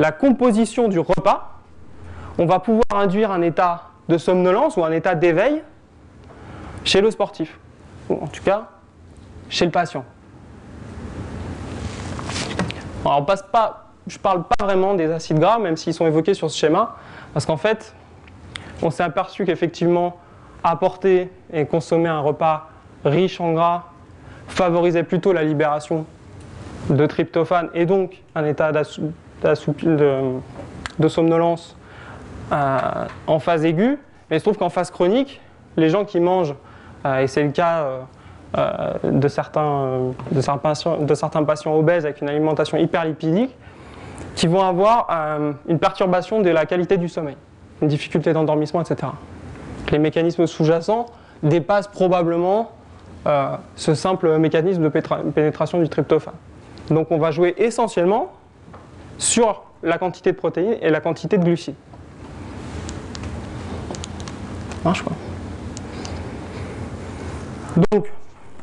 [0.00, 1.60] la composition du repas,
[2.36, 5.62] on va pouvoir induire un état de somnolence ou un état d'éveil
[6.82, 7.60] chez le sportif,
[8.08, 8.70] ou en tout cas
[9.48, 10.04] chez le patient.
[13.04, 13.26] Alors
[14.06, 16.96] je ne parle pas vraiment des acides gras, même s'ils sont évoqués sur ce schéma,
[17.32, 17.94] parce qu'en fait,
[18.82, 20.18] on s'est aperçu qu'effectivement,
[20.62, 22.68] apporter et consommer un repas
[23.04, 23.84] riche en gras
[24.48, 26.06] favorisait plutôt la libération
[26.90, 30.40] de tryptophane et donc un état de,
[30.98, 31.76] de, somnolence
[32.52, 32.78] euh,
[33.26, 33.98] en phase aiguë.
[34.30, 35.40] Mais il se trouve qu'en phase chronique,
[35.76, 36.54] les gens qui mangent,
[37.06, 38.00] euh, et c'est le cas euh,
[38.56, 43.56] de, certains, de, certains patients, de certains patients obèses avec une alimentation hyperlipidique,
[44.34, 45.08] qui vont avoir
[45.68, 47.36] une perturbation de la qualité du sommeil,
[47.82, 49.08] une difficulté d'endormissement, etc
[49.90, 51.06] les mécanismes sous-jacents
[51.42, 52.72] dépassent probablement
[53.26, 56.34] euh, ce simple mécanisme de pénétration du tryptophane.
[56.90, 58.32] Donc on va jouer essentiellement
[59.18, 61.74] sur la quantité de protéines et la quantité de glucides.
[64.84, 65.12] Marche quoi.
[67.90, 68.06] Donc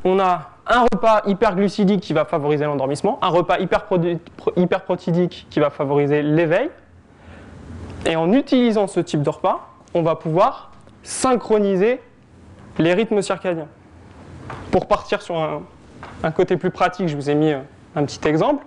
[0.03, 6.21] on a un repas hyperglucidique qui va favoriser l'endormissement, un repas hyperprotidique qui va favoriser
[6.21, 6.69] l'éveil.
[8.05, 10.71] Et en utilisant ce type de repas, on va pouvoir
[11.03, 11.99] synchroniser
[12.79, 13.67] les rythmes circadiens.
[14.71, 18.65] Pour partir sur un, côté plus pratique, je vous ai mis un petit exemple.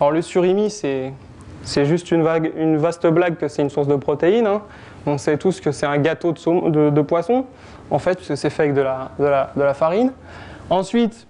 [0.00, 1.12] Alors le surimi, c'est,
[1.84, 2.22] juste une,
[2.76, 4.46] vaste blague que c'est une source de protéines.
[4.46, 4.62] Hein.
[5.06, 7.46] On sait tous que c'est un gâteau de, poisson,
[7.90, 10.12] en fait, c'est fait avec de la, farine.
[10.70, 11.26] Ensuite,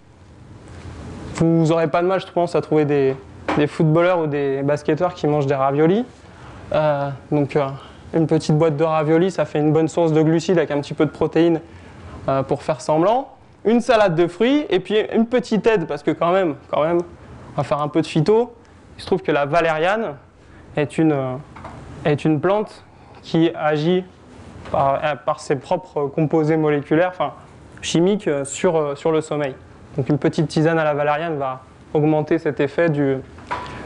[1.37, 3.16] vous n'aurez pas de mal, je pense, à trouver des,
[3.68, 6.05] footballeurs ou des basketteurs qui mangent des raviolis.
[6.72, 7.66] Euh, donc, euh,
[8.14, 10.94] une petite boîte de raviolis, ça fait une bonne source de glucides avec un petit
[10.94, 11.61] peu de protéines
[12.29, 13.29] euh, pour faire semblant.
[13.64, 16.98] Une salade de fruits et puis une petite aide parce que quand même, quand même,
[17.55, 18.53] on va faire un peu de phyto.
[18.96, 20.14] Il se trouve que la valériane
[20.77, 22.85] est une, plante
[23.22, 24.05] qui agit
[24.72, 27.12] par, ses propres composés moléculaires,
[27.82, 29.54] chimiques, sur, sur le sommeil.
[29.96, 31.62] Donc une petite tisane à la valériane va
[31.94, 33.16] augmenter cet effet du,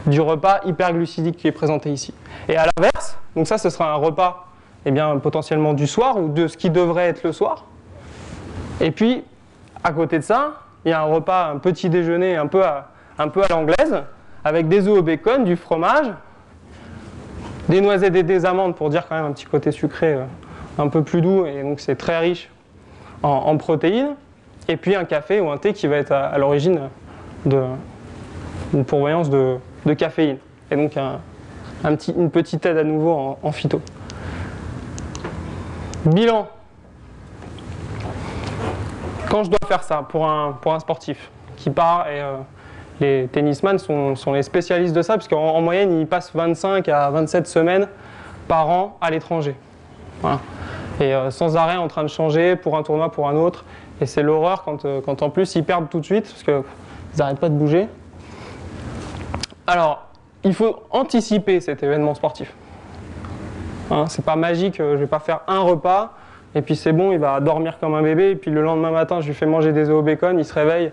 [0.05, 2.13] du repas hyperglucidique qui est présenté ici.
[2.47, 4.47] Et à l'inverse, donc ça ce sera un repas
[4.85, 7.65] eh bien, potentiellement du soir ou de ce qui devrait être le soir.
[8.81, 9.23] Et puis,
[9.83, 12.89] à côté de ça, il y a un repas, un petit déjeuner un peu à,
[13.17, 14.03] un peu à l'anglaise,
[14.43, 16.07] avec des œufs au bacon, du fromage,
[17.69, 20.25] des noisettes et des amandes pour dire quand même un petit côté sucré euh,
[20.77, 22.49] un peu plus doux, et donc c'est très riche
[23.23, 24.15] en, protéines,
[24.67, 26.81] et puis un café ou un thé qui va être à, l'origine
[27.45, 29.57] d'une pourvoyance de,
[29.97, 30.37] caféine.
[30.69, 30.93] Et donc
[32.15, 33.81] une petite aide à nouveau en, phyto.
[36.05, 36.47] Bilan.
[39.29, 42.37] Quand je dois faire ça pour un, sportif qui part et, euh,
[42.99, 47.47] les tennisman sont, les spécialistes de ça, puisqu'en en moyenne, ils passent 25 à 27
[47.47, 47.87] semaines
[48.47, 49.55] par an à l'étranger.
[50.99, 53.65] Et euh, sans arrêt en train de changer pour un tournoi, pour un autre.
[54.01, 57.17] Et c'est l'horreur quand, euh, quand, en plus ils perdent tout de suite, parce qu'ils
[57.17, 57.87] n'arrêtent pas de bouger.
[59.65, 60.07] Alors,
[60.43, 62.53] il faut anticiper cet événement sportif.
[63.91, 66.13] Hein, c'est pas magique, euh, je vais pas faire un repas,
[66.55, 69.21] et puis c'est bon, il va dormir comme un bébé, et puis le lendemain matin,
[69.21, 70.91] je lui fais manger des œufs au bacon, il se réveille.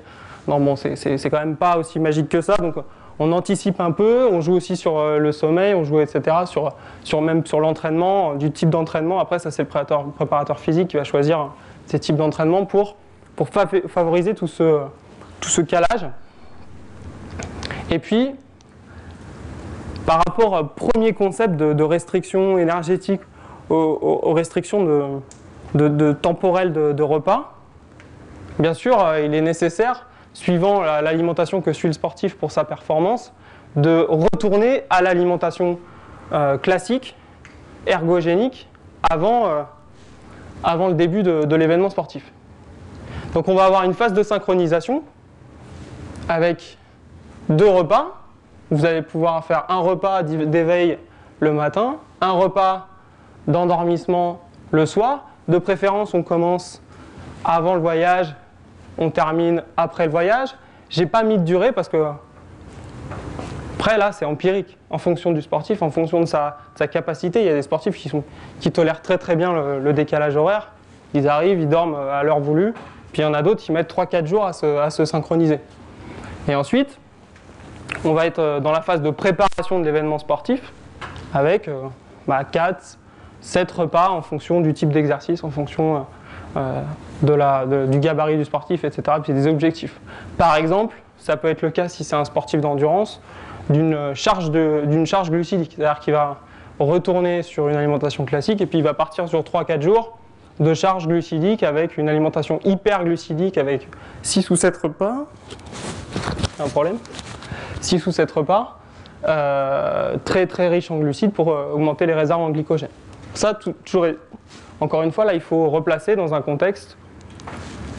[0.48, 2.56] Non, bon, c'est quand même pas aussi magique que ça.
[2.56, 2.74] Donc,
[3.22, 7.20] on anticipe un peu, on joue aussi sur euh, le sommeil, on joue, etc., sur,
[7.20, 9.20] même sur l'entraînement, du type d'entraînement.
[9.20, 9.68] Après, ça, c'est le
[10.16, 11.50] préparateur, physique qui va choisir
[11.84, 12.96] ces types d'entraînement pour,
[13.88, 16.06] favoriser tout ce, calage.
[17.90, 18.30] Et puis,
[20.06, 23.20] par rapport au premier concept de, restriction énergétique,
[23.68, 25.20] aux, restrictions
[25.74, 27.52] de, de, temporel de, repas,
[28.58, 33.32] bien sûr, euh, il est nécessaire suivant l'alimentation que suit le sportif pour sa performance,
[33.76, 35.78] de retourner à l'alimentation
[36.32, 37.16] euh, classique,
[37.86, 38.68] ergogénique,
[39.10, 39.62] avant, euh,
[40.62, 42.32] avant le début de, l'événement sportif.
[43.34, 45.02] Donc on va avoir une phase de synchronisation
[46.28, 46.78] avec
[47.48, 48.16] deux repas.
[48.70, 50.98] Vous allez pouvoir faire un repas d'éveil
[51.40, 52.88] le matin, un repas
[53.46, 54.40] d'endormissement
[54.70, 55.26] le soir.
[55.48, 56.82] De préférence, on commence
[57.44, 58.34] avant le voyage
[59.00, 60.50] on termine après le voyage.
[60.90, 62.06] J'ai pas mis de durée parce que
[63.78, 66.58] après là c'est empirique en fonction du sportif, en fonction de sa,
[66.92, 67.40] capacité.
[67.40, 67.96] Il y a des sportifs
[68.60, 70.72] qui, tolèrent très très bien le, décalage horaire.
[71.14, 72.72] Ils arrivent, ils dorment à l'heure voulue.
[73.12, 75.58] Puis il y en a d'autres qui mettent 3-4 jours à se, synchroniser.
[76.46, 76.98] Et ensuite,
[78.04, 80.72] on va être euh, dans la phase de préparation de l'événement sportif
[81.34, 82.72] avec 4, euh,
[83.40, 86.06] 7 bah, repas en fonction du type d'exercice, en fonction
[86.56, 86.82] euh,
[87.22, 89.18] de du gabarit du sportif, etc.
[89.22, 90.00] Puis des objectifs.
[90.36, 93.20] Par exemple, ça peut être le cas si c'est un sportif d'endurance,
[93.68, 94.50] d'une charge,
[95.04, 95.74] charge glucidique.
[95.76, 96.38] C'est-à-dire qu'il va
[96.78, 100.18] retourner sur une alimentation classique et puis il va partir sur 3-4 jours
[100.60, 103.88] de charge glucidique avec une alimentation hyperglucidique avec
[104.22, 105.26] 6 ou 7 repas.
[106.58, 106.98] Un problème
[107.80, 108.76] 6 ou 7 repas.
[109.28, 112.88] Euh, très très riche en glucides pour euh, augmenter les réserves en glycogène.
[113.34, 114.06] Ça, toujours
[114.80, 116.96] encore une fois, là, il faut replacer dans un contexte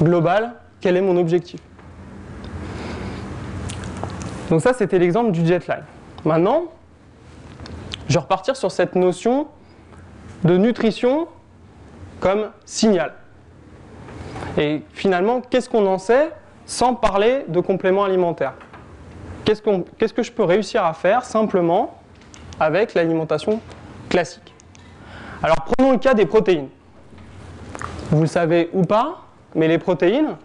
[0.02, 1.60] global quel est mon objectif.
[4.50, 5.84] Donc ça, c'était l'exemple du jetline.
[6.26, 6.66] Maintenant,
[8.10, 9.48] je vais repartir sur cette notion
[10.44, 11.28] de nutrition
[12.20, 13.14] comme signal.
[14.58, 16.32] Et finalement, qu'est-ce qu'on en sait
[16.66, 18.54] sans parler de compléments alimentaires?
[19.46, 21.98] Qu'est-ce que je peux réussir à faire simplement
[22.60, 23.60] avec l'alimentation
[24.10, 24.51] classique?
[25.44, 26.70] Alors prenons le cas des protéines.
[28.12, 29.24] Vous le savez ou pas,
[29.56, 30.36] mais les protéines,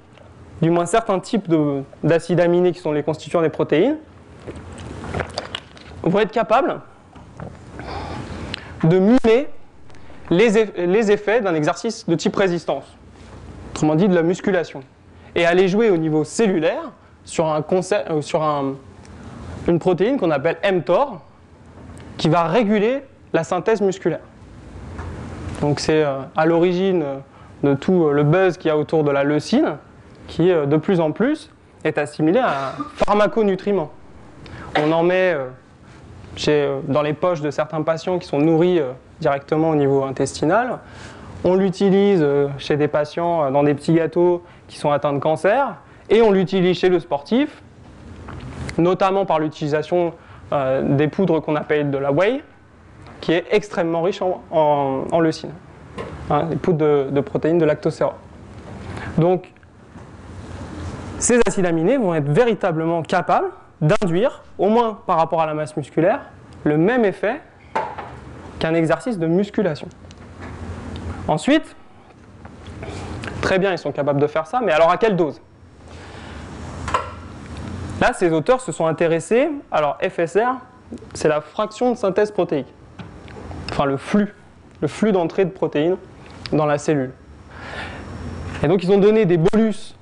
[0.62, 1.52] du moins certains types
[2.02, 3.98] d'acides aminés qui sont les constituants des protéines,
[6.02, 6.80] vont être capables
[8.84, 9.48] de mimer
[10.30, 12.84] les, effets d'un exercice de type résistance,
[13.72, 14.82] autrement dit de la musculation,
[15.34, 16.92] et aller jouer au niveau cellulaire
[17.24, 18.42] sur, euh, sur
[19.68, 21.20] une protéine qu'on appelle mTOR,
[22.16, 24.20] qui va réguler la synthèse musculaire.
[25.60, 27.16] Donc c'est euh, à l'origine euh,
[27.62, 29.76] de tout euh, le buzz qu'il y a autour de la leucine,
[30.28, 31.50] qui de plus en plus
[31.84, 33.92] est assimilé à un pharmaconutriment.
[34.76, 35.36] On en met
[36.88, 38.80] dans les poches de certains patients qui sont nourris
[39.20, 40.80] directement au niveau intestinal.
[41.44, 42.26] On l'utilise
[42.58, 45.76] chez des patients dans des petits gâteaux qui sont atteints de cancer.
[46.10, 47.62] Et on l'utilise chez le sportif,
[48.78, 50.12] notamment par l'utilisation
[50.82, 52.42] des poudres qu'on appelle de la whey,
[53.20, 55.52] qui est extrêmement riche en, leucine,
[56.30, 58.14] hein, les poudres de, protéines de lactocéra.
[59.18, 59.52] Donc,
[61.18, 63.48] ces acides aminés vont être véritablement capables
[63.80, 66.20] d'induire, au moins par rapport à la masse musculaire,
[66.64, 67.40] le même effet
[68.58, 69.88] qu'un exercice de musculation.
[71.28, 71.74] Ensuite,
[73.40, 75.40] très bien, ils sont capables de faire ça, mais alors à quelle dose?
[78.00, 80.56] Là, ces auteurs se sont intéressés, alors FSR,
[81.14, 82.72] c'est la fraction de synthèse protéique
[83.76, 84.34] enfin le flux,
[84.80, 85.98] le flux d'entrée de protéines
[86.50, 87.12] dans la cellule.
[88.62, 89.94] Et donc ils ont donné des bolus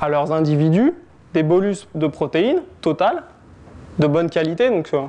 [0.00, 0.94] à leurs individus,
[1.34, 3.24] des bolus de protéines totales,
[3.98, 5.02] de bonne qualité, donc euh,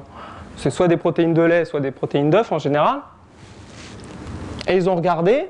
[0.57, 3.01] c'est soit des protéines de lait, soit des protéines d'œufs en général.
[4.67, 5.49] Et ils ont regardé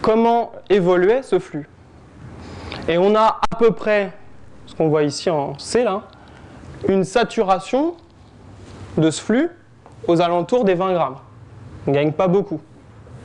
[0.00, 1.68] comment évoluait ce flux.
[2.88, 4.12] Et on a à peu près,
[4.64, 6.04] ce qu'on voit ici en C là,
[6.88, 7.94] une saturation
[8.96, 9.50] de ce flux
[10.06, 11.16] aux alentours des 20 grammes.
[11.86, 12.60] On ne gagne pas beaucoup.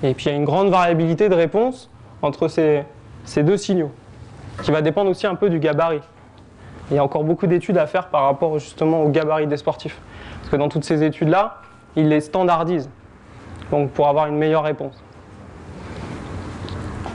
[0.03, 1.89] Et puis il y a une grande variabilité de réponse
[2.21, 2.83] entre ces,
[3.23, 3.91] ces deux signaux,
[4.63, 6.01] qui va dépendre aussi un peu du gabarit.
[6.91, 9.99] Il y a encore beaucoup d'études à faire par rapport justement au gabarit des sportifs.
[10.39, 11.61] Parce que dans toutes ces études-là,
[11.95, 12.89] ils les standardisent.
[13.71, 15.01] Donc pour avoir une meilleure réponse.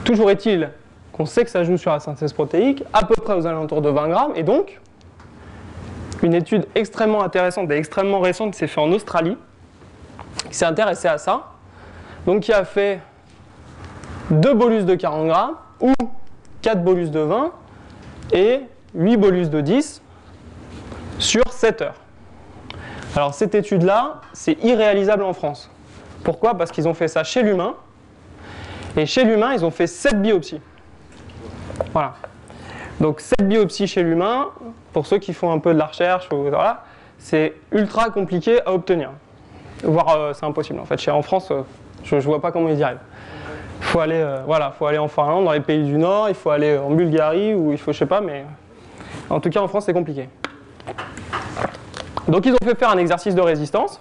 [0.03, 0.69] Toujours est-il
[1.13, 3.89] qu'on sait que ça joue sur la synthèse protéique, à peu près aux alentours de
[3.89, 4.79] 20 grammes, et donc
[6.23, 9.37] une étude extrêmement intéressante et extrêmement récente s'est faite en Australie,
[10.49, 11.51] qui s'est intéressée à ça,
[12.25, 12.99] donc qui a fait
[14.29, 15.93] deux bolus de 40 grammes ou
[16.61, 17.51] 4 bolus de 20
[18.33, 18.61] et
[18.95, 20.01] 8 bolus de 10
[21.19, 21.95] sur 7 heures.
[23.15, 25.69] Alors cette étude-là, c'est irréalisable en France.
[26.23, 26.57] Pourquoi?
[26.57, 27.75] Parce qu'ils ont fait ça chez l'humain.
[28.95, 30.61] Et chez l'humain, ils ont fait 7 biopsies.
[31.93, 32.13] Voilà.
[32.99, 34.49] Donc 7 biopsies chez l'humain,
[34.93, 36.83] pour ceux qui font un peu de la recherche, voilà,
[37.17, 39.11] c'est ultra compliqué à obtenir.
[39.83, 40.79] Voire euh, c'est impossible.
[40.79, 41.61] En fait, en France, euh,
[42.03, 42.99] je ne vois pas comment ils y arrivent.
[43.79, 46.51] Il faut aller, euh, faut aller en Finlande, dans les pays du Nord, il faut
[46.51, 48.45] aller en Bulgarie, ou il faut, je sais pas, mais
[49.29, 50.29] en tout cas en France, c'est compliqué.
[52.27, 53.99] Donc ils ont fait faire un exercice de résistance,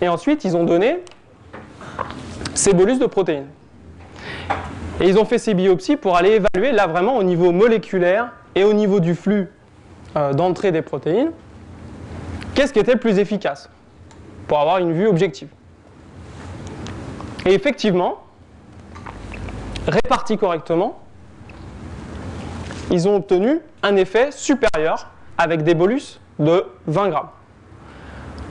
[0.00, 0.98] et ensuite ils ont donné
[2.52, 3.48] ces bolus de protéines.
[5.00, 8.62] Et ils ont fait ces biopsies pour aller évaluer là vraiment au niveau moléculaire et
[8.62, 9.50] au niveau du flux
[10.34, 11.32] d'entrée des protéines,
[12.54, 13.68] qu'est-ce qui était le plus efficace
[14.46, 15.48] pour avoir une vue objective.
[17.46, 18.22] Et effectivement,
[19.86, 21.00] répartis correctement,
[22.90, 27.28] ils ont obtenu un effet supérieur avec des bolus de 20 grammes.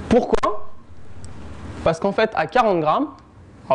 [0.09, 0.69] Pourquoi?
[1.83, 3.07] Parce qu'en fait, à 40 grammes,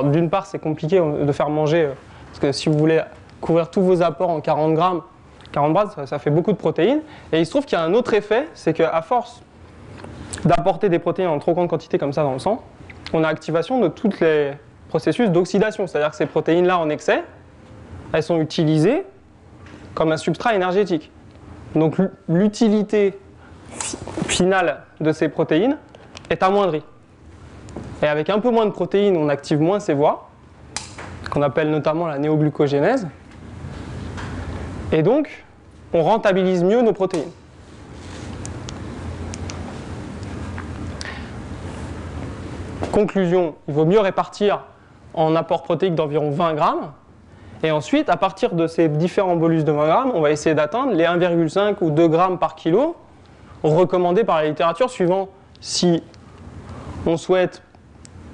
[0.05, 1.93] d'une part, c'est compliqué de faire manger, euh,
[2.27, 3.01] parce que si vous voulez
[3.41, 5.03] couvrir tous vos apports en 40 grammes,
[5.53, 7.01] 40 grammes, ça, ça fait beaucoup de protéines.
[7.33, 9.43] Et il se trouve qu'il y a un autre effet, c'est qu'à force
[10.45, 12.63] d'apporter des protéines en trop grande quantité comme ça dans le sang,
[13.13, 14.53] on a activation de tous les
[14.89, 15.87] processus d'oxydation.
[15.87, 17.25] C'est-à-dire que ces protéines-là en excès,
[18.13, 19.05] elles sont utilisées
[19.95, 21.11] comme un substrat énergétique.
[21.75, 21.97] Donc
[22.29, 23.19] l'utilité
[24.27, 25.77] finale de ces protéines
[26.31, 26.83] est amoindrie.
[28.03, 30.29] Et avec un peu moins de protéines, on active moins ces voies,
[31.31, 33.07] qu'on appelle notamment la néoglucogénèse.
[34.93, 35.45] Et donc,
[35.93, 37.31] on rentabilise mieux nos protéines.
[42.93, 44.61] Conclusion, il vaut mieux répartir
[45.15, 46.93] en apport protéique d'environ 20 grammes.
[47.63, 50.93] Et ensuite, à partir de ces différents bolus de 20 grammes, on va essayer d'atteindre
[50.93, 52.97] les 1,5 ou 2 grammes par kilo
[53.63, 55.29] recommandés par la littérature suivant
[55.61, 56.03] si
[57.07, 57.63] on souhaite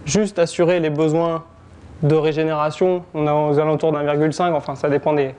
[0.05, 1.45] juste assurer les besoins
[2.03, 5.35] de régénération, on a aux alentours d'1,5, enfin ça dépend des,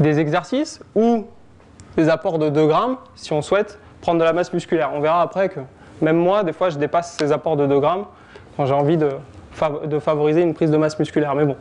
[0.00, 1.26] des exercices, ou
[1.96, 4.90] des apports de 2 grammes si on souhaite prendre de la masse musculaire.
[4.94, 5.60] On verra après que
[6.02, 8.04] même moi, des fois, je dépasse ces apports de 2 grammes
[8.66, 9.10] j'ai envie de,
[10.00, 11.34] favoriser une prise de masse musculaire.
[11.34, 11.56] Mais bon,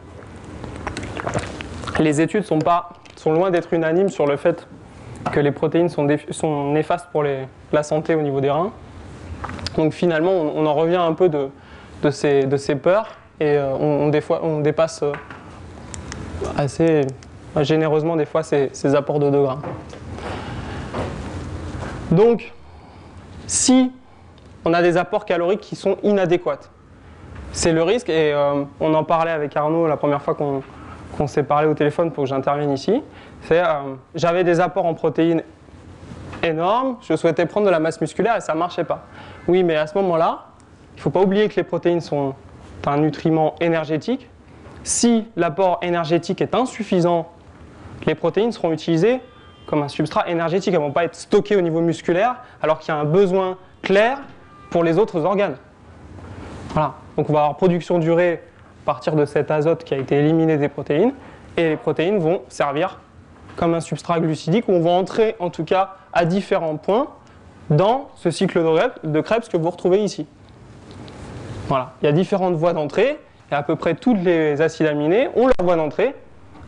[2.00, 2.60] les études sont,
[3.26, 4.68] loin d'être unanimes sur le fait
[5.32, 6.06] que les protéines sont,
[6.72, 8.72] néfastes pour la santé au niveau des reins.
[9.76, 11.50] Donc finalement, on, en revient un peu de,
[12.10, 15.12] ces, peurs et euh, on, des fois, on dépasse euh,
[16.58, 17.02] assez
[17.62, 19.62] généreusement des fois ces, ces apports de 2 grammes.
[22.12, 22.54] Donc,
[23.46, 23.92] si
[24.66, 26.60] on a des apports caloriques qui sont inadéquats,
[27.58, 31.42] c'est le risque, et euh, on en parlait avec Arnaud la première fois qu'on s'est
[31.42, 33.02] parlé au téléphone pour que j'intervienne ici,
[33.42, 35.42] c'est euh, j'avais des apports en protéines
[36.44, 39.06] énormes, je souhaitais prendre de la masse musculaire et ça ne marchait pas.
[39.48, 40.46] Oui, mais à ce moment-là,
[40.94, 42.36] il ne faut pas oublier que les protéines sont
[42.86, 44.30] un nutriment énergétique.
[44.84, 47.28] Si l'apport énergétique est insuffisant,
[48.06, 49.20] les protéines seront utilisées
[49.66, 50.74] comme un substrat énergétique.
[50.74, 53.58] Elles ne vont pas être stockées au niveau musculaire alors qu'il y a un besoin
[53.82, 54.20] clair
[54.70, 55.58] pour les autres organes.
[56.70, 56.94] Voilà.
[57.18, 58.42] Donc on va avoir production durée
[58.84, 61.14] à partir de cet azote qui a été éliminé des protéines
[61.58, 63.00] et les protéines vont servir
[63.56, 67.08] comme un substrat glucidique où on va entrer en tout cas à différents points
[67.70, 68.64] dans ce cycle
[69.04, 70.28] de Krebs que vous retrouvez ici.
[71.68, 73.20] Voilà, il y a différentes voies d'entrée
[73.52, 76.16] et à peu près tous les acides aminés ont leur voie d'entrée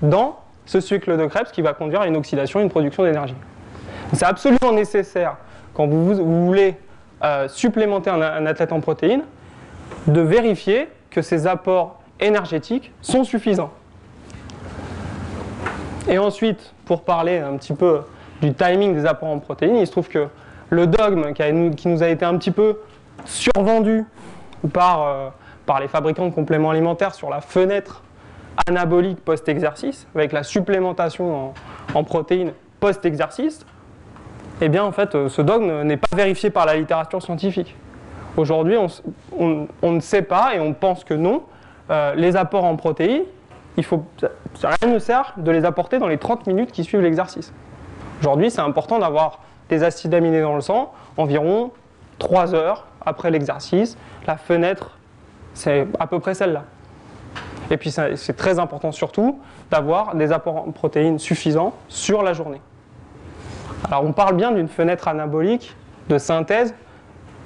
[0.02, 3.36] dans ce cycle de Krebs qui va conduire à une oxydation une production d'énergie.
[4.14, 5.38] C'est absolument nécessaire
[5.74, 6.76] quand vous, voulez
[7.24, 9.24] euh, supplémenter un, athlète en protéines
[10.08, 13.72] de vérifier que ces apports énergétiques sont suffisants.
[16.08, 18.02] Et ensuite, pour parler un petit peu
[18.42, 20.28] du timing des apports en protéines, il se trouve que
[20.70, 22.80] le dogme qui, nous a été un petit peu
[23.26, 24.06] survendu
[24.74, 25.30] par, euh,
[25.66, 28.04] par les fabricants de compléments alimentaires sur la fenêtre
[28.68, 31.54] anabolique post-exercice, avec la supplémentation
[31.94, 33.66] en, protéines post-exercice,
[34.62, 37.76] eh bien en fait euh, ce dogme n'est pas vérifié par la littérature scientifique.
[38.38, 38.78] Aujourd'hui,
[39.38, 41.44] on, ne sait pas et on pense que non.
[41.90, 43.24] Euh, les apports en protéines,
[44.56, 47.54] ça, rien ne sert de les apporter dans les 30 minutes qui suivent l'exercice.
[48.22, 51.72] Aujourd'hui, c'est important d'avoir des acides aminés dans le sang environ
[52.20, 53.98] 3 heures après l'exercice.
[54.28, 54.98] La fenêtre,
[55.54, 56.64] c'est à peu près celle-là.
[57.72, 62.62] Et puis c'est très important surtout d'avoir des apports en protéines suffisants sur la journée.
[63.86, 65.76] Alors on parle bien d'une fenêtre anabolique
[66.10, 66.74] de synthèse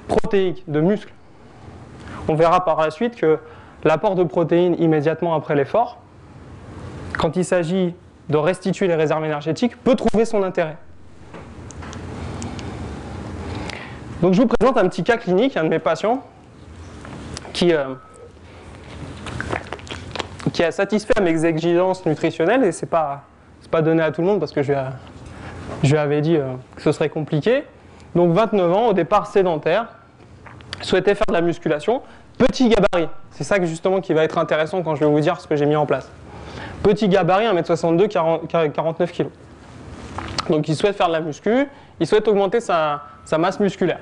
[0.08, 1.12] protéique, de muscle.
[2.28, 3.38] On verra par la suite que
[3.84, 5.98] l'apport de protéines immédiatement après l'effort,
[7.18, 7.94] quand il s'agit
[8.28, 10.76] de restituer les réserves énergétiques, peut trouver son intérêt.
[14.22, 16.24] Donc je vous présente un petit cas clinique, un de mes patients
[17.52, 17.94] qui, euh,
[20.58, 23.24] a satisfait à mes exigences nutritionnelles et c'est pas
[23.74, 24.78] pas donné à tout le monde parce que je lui,
[25.82, 27.64] je lui avais dit euh, que ce serait compliqué.
[28.14, 29.86] Donc 29 ans, au départ sédentaire,
[30.82, 32.02] souhaitait faire de la musculation,
[32.38, 33.08] petit gabarit.
[33.30, 35.56] C'est ça que justement qui va être intéressant quand je vais vous dire ce que
[35.56, 36.10] j'ai mis en place.
[36.82, 39.26] Petit gabarit, 1m62, 49 kg.
[40.48, 41.66] Donc il souhaite faire de la muscu,
[41.98, 43.02] il souhaite augmenter sa,
[43.38, 44.00] masse musculaire.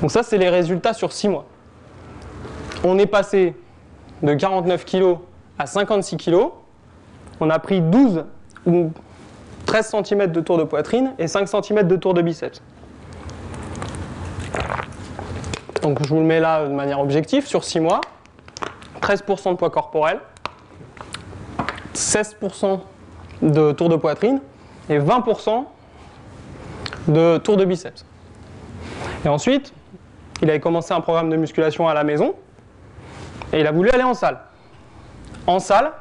[0.00, 1.46] Donc ça, c'est les résultats sur 6 mois.
[2.84, 3.54] On est passé
[4.22, 5.16] de 49 kg
[5.58, 6.48] à 56 kg.
[7.40, 8.24] On a pris 12
[8.66, 8.90] ou
[9.72, 12.60] 13 cm de tour de poitrine et 5 cm de tour de biceps.
[15.80, 18.02] Donc je vous le mets là de manière objective sur 6 mois.
[19.00, 20.20] 13% de poids corporel,
[21.94, 22.80] 16%
[23.40, 24.42] de tour de poitrine
[24.90, 25.64] et 20%
[27.08, 28.04] de tour de biceps.
[29.24, 29.72] Et ensuite,
[30.42, 32.34] il avait commencé un programme de musculation à la maison
[33.54, 34.38] et il a voulu aller en salle.
[35.46, 35.92] En salle,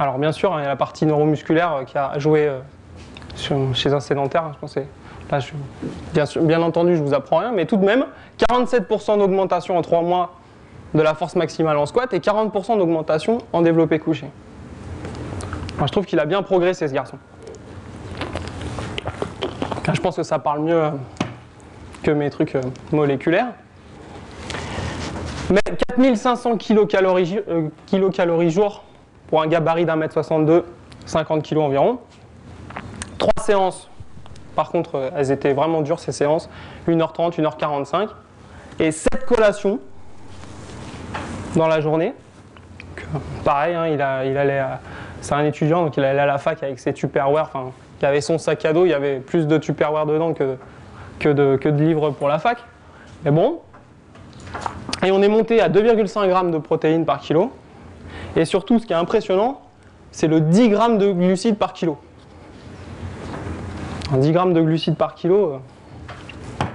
[0.00, 2.50] alors bien sûr, il y a la partie neuromusculaire euh, qui a joué
[3.36, 4.86] chez un sédentaire, je pensais.
[6.12, 8.06] bien, bien, entendu, je vous apprends rien, mais tout de même,
[8.50, 10.34] 47% d'augmentation en 3 mois
[10.94, 14.26] de la force maximale en squat et 40% d'augmentation en développé couché.
[15.78, 17.16] Je trouve qu'il a bien progressé ce garçon.
[19.92, 20.90] Je pense que ça parle mieux euh,
[22.02, 22.60] que mes trucs euh,
[22.92, 23.52] moléculaires.
[25.50, 28.84] Mais 4500 kilocalories, euh, kilocalories jour
[29.28, 30.64] pour un gabarit d'un mètre 62,
[31.06, 31.98] 50 kg environ.
[33.40, 33.88] Séances,
[34.54, 36.48] par contre, euh, elles étaient vraiment dures ces séances,
[36.88, 38.08] 1h30, 1h45.
[38.78, 39.78] Et 7 collations
[41.56, 42.14] dans la journée.
[43.44, 44.62] pareil, hein, il, a, il allait
[45.20, 47.50] c'est un étudiant, donc il allait à la fac avec ses Tupperware.
[47.52, 50.56] Enfin, il avait son sac à dos, il y avait plus de Tupperware dedans que,
[51.18, 52.58] que de, livres pour la fac.
[53.24, 53.60] Mais bon.
[55.04, 57.52] Et on est monté à 2,5 grammes de protéines par kilo.
[58.36, 59.60] Et surtout, ce qui est impressionnant,
[60.10, 61.98] c'est le 10 grammes de glucides par kilo.
[64.12, 66.68] 10 grammes de glucides par kilo, il euh,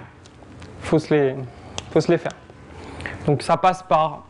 [0.82, 1.36] faut, se les,
[1.92, 2.32] faut se les faire.
[3.26, 4.24] Donc ça passe par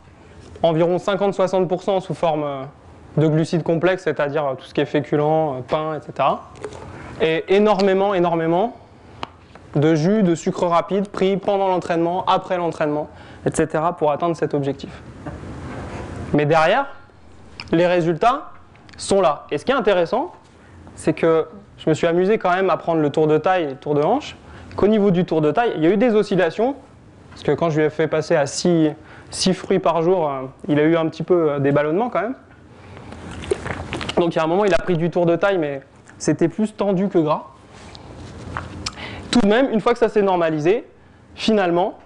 [0.62, 2.62] environ 50-60% sous forme euh,
[3.16, 6.28] de glucides complexes, c'est-à-dire euh, tout ce qui est féculent, pain, etc.
[7.20, 8.76] Et énormément, énormément
[9.74, 13.08] de jus, de sucre rapide pris pendant l'entraînement, après l'entraînement,
[13.44, 13.84] etc.
[13.98, 14.90] pour atteindre cet objectif.
[16.32, 16.86] Mais derrière,
[17.72, 18.50] les résultats
[18.96, 19.46] sont là.
[19.50, 20.32] Et ce qui est intéressant,
[20.94, 21.46] c'est que
[21.78, 23.94] je me suis amusé quand même à prendre le tour de taille et le tour
[23.94, 24.36] de hanche,
[24.76, 26.76] qu'au niveau du tour de taille, il y a eu des oscillations,
[27.30, 28.94] parce que quand je lui ai fait passer à 6,
[29.52, 32.34] fruits par jour, euh, il a eu un petit peu euh, des ballonnements quand même.
[34.16, 35.82] Donc il y a un moment, il a pris du tour de taille, mais
[36.18, 37.44] c'était plus tendu que gras
[39.36, 40.86] tout de même, une fois que ça s'est normalisé,
[41.34, 41.98] finalement,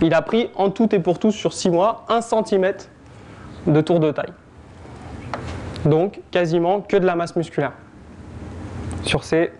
[0.00, 2.74] il a pris en tout et pour tout sur 6 mois 1 cm
[3.66, 4.32] de tour de taille.
[5.84, 7.72] Donc quasiment que de la masse musculaire
[9.06, 9.52] sur ces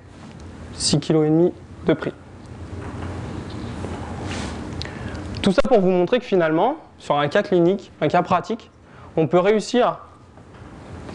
[0.76, 1.53] 6,5 kg
[1.86, 2.12] de prix.
[5.42, 8.70] Tout ça pour vous montrer que finalement, sur un cas clinique, un cas pratique,
[9.16, 10.01] on peut réussir,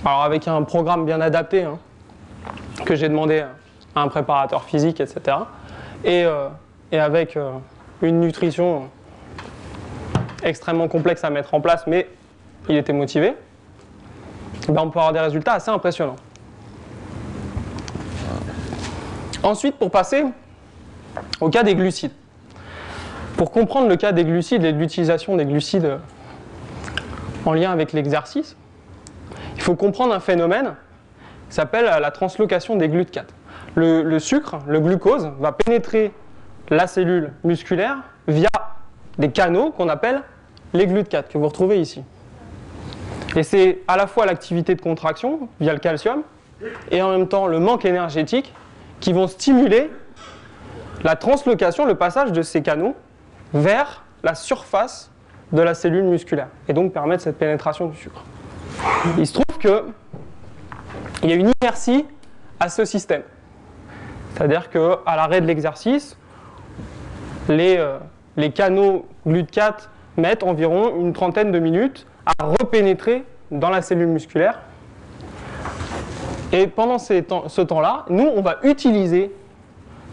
[0.05, 1.77] alors avec un programme bien adapté, hein,
[2.85, 3.43] que j'ai demandé
[3.95, 5.37] un préparateur physique, etc.
[6.05, 6.47] Et, euh,
[6.91, 7.51] et avec euh,
[8.01, 8.89] une nutrition
[10.43, 12.07] extrêmement complexe à mettre en place, mais
[12.69, 13.35] il était motivé,
[14.69, 16.15] ben on peut avoir des résultats assez impressionnants.
[19.43, 20.23] Ensuite, pour passer
[21.39, 22.11] au cas des glucides.
[23.37, 25.97] Pour comprendre le cas des glucides et l'utilisation des glucides
[27.45, 28.55] en lien avec l'exercice,
[29.55, 30.75] il faut comprendre un phénomène
[31.49, 33.33] qui s'appelle la translocation des GLUT 4
[33.75, 36.11] le, sucre, le glucose, va pénétrer
[36.69, 38.49] la cellule musculaire via
[39.17, 40.21] des canaux qu'on appelle
[40.73, 42.03] les GLUT4 que vous retrouvez ici.
[43.35, 46.23] Et c'est à la fois l'activité de contraction via le calcium
[46.91, 48.53] et en même temps le manque énergétique
[49.01, 49.91] qui vont stimuler
[51.03, 52.95] la translocation, le passage de ces canaux
[53.53, 55.11] vers la surface
[55.51, 58.23] de la cellule musculaire et donc permettre cette pénétration du sucre.
[59.17, 62.05] Il se trouve qu'il y a une inertie
[62.59, 63.23] à ce système.
[64.33, 66.15] C'est-à-dire qu'à l'arrêt de l'exercice,
[67.49, 67.97] les, euh,
[68.37, 74.59] les canaux GLUT4 mettent environ une trentaine de minutes à repénétrer dans la cellule musculaire.
[76.51, 79.33] Et pendant ce temps-là, nous, on va utiliser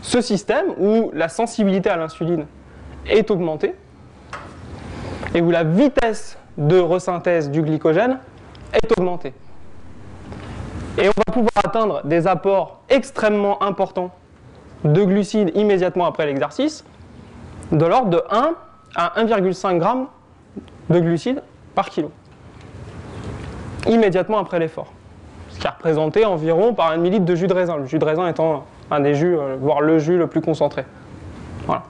[0.02, 2.46] ce système où la sensibilité à l'insuline
[3.06, 3.74] est augmentée
[5.34, 8.18] et où la vitesse de resynthèse du glycogène
[8.72, 9.32] est augmentée.
[10.96, 14.10] Et on va pouvoir atteindre des apports extrêmement importants
[14.84, 16.84] de glucides immédiatement après l'exercice,
[17.72, 18.54] de l'ordre de 1
[18.96, 20.06] à 1,5 g
[20.90, 21.42] de glucides
[21.74, 22.10] par kilo,
[23.86, 24.92] immédiatement après l'effort.
[25.58, 28.28] Qui est représenté environ par un millilitre de jus de raisin, le jus de raisin
[28.28, 30.84] étant un des jus, euh, voire le jus le plus concentré.
[31.66, 31.82] Voilà.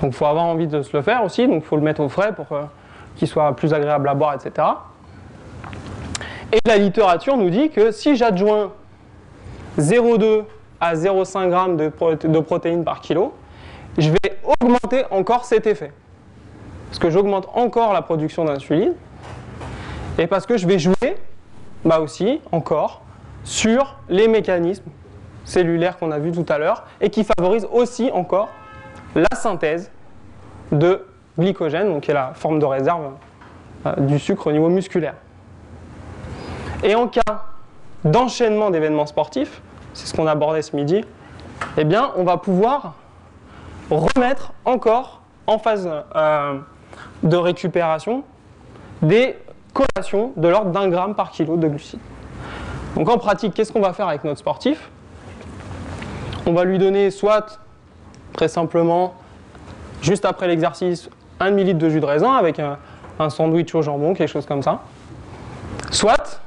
[0.00, 2.00] Donc il faut avoir envie de se le faire aussi, donc il faut le mettre
[2.00, 2.62] au frais pour euh,
[3.16, 4.66] qu'il soit plus agréable à boire, etc.
[6.52, 8.72] Et la littérature nous dit que si j'adjoins
[9.78, 10.44] 0,2
[10.80, 13.34] à 0,5 g de, protéines par kilo,
[13.98, 15.92] je vais augmenter encore cet effet.
[16.88, 18.94] Parce que j'augmente encore la production d'insuline.
[20.18, 21.16] Et parce que je vais jouer,
[21.84, 23.02] bah aussi, encore,
[23.44, 24.90] sur les mécanismes
[25.44, 28.48] cellulaires qu'on a vus tout à l'heure et qui favorisent aussi encore
[29.14, 29.90] la synthèse
[30.72, 31.04] de
[31.38, 33.12] glycogène, donc qui est la forme de réserve
[33.86, 35.14] euh, du sucre au niveau musculaire.
[36.82, 37.44] Et en cas
[38.04, 39.60] d'enchaînement d'événements sportifs,
[39.94, 41.04] c'est ce qu'on abordait ce midi,
[41.76, 42.94] eh bien, on va pouvoir
[43.90, 46.58] remettre encore en phase euh,
[47.22, 48.22] de récupération
[49.02, 49.36] des
[49.72, 52.00] collations de l'ordre d'un gramme par kilo de glucides.
[52.96, 54.90] Donc en pratique, qu'est-ce qu'on va faire avec notre sportif?
[56.46, 57.60] On va lui donner soit,
[58.32, 59.14] très simplement,
[60.02, 61.08] juste après l'exercice,
[61.38, 62.78] un millilitre de jus de raisin avec un,
[63.28, 64.80] sandwich au jambon, quelque chose comme ça.
[65.90, 66.40] Soit,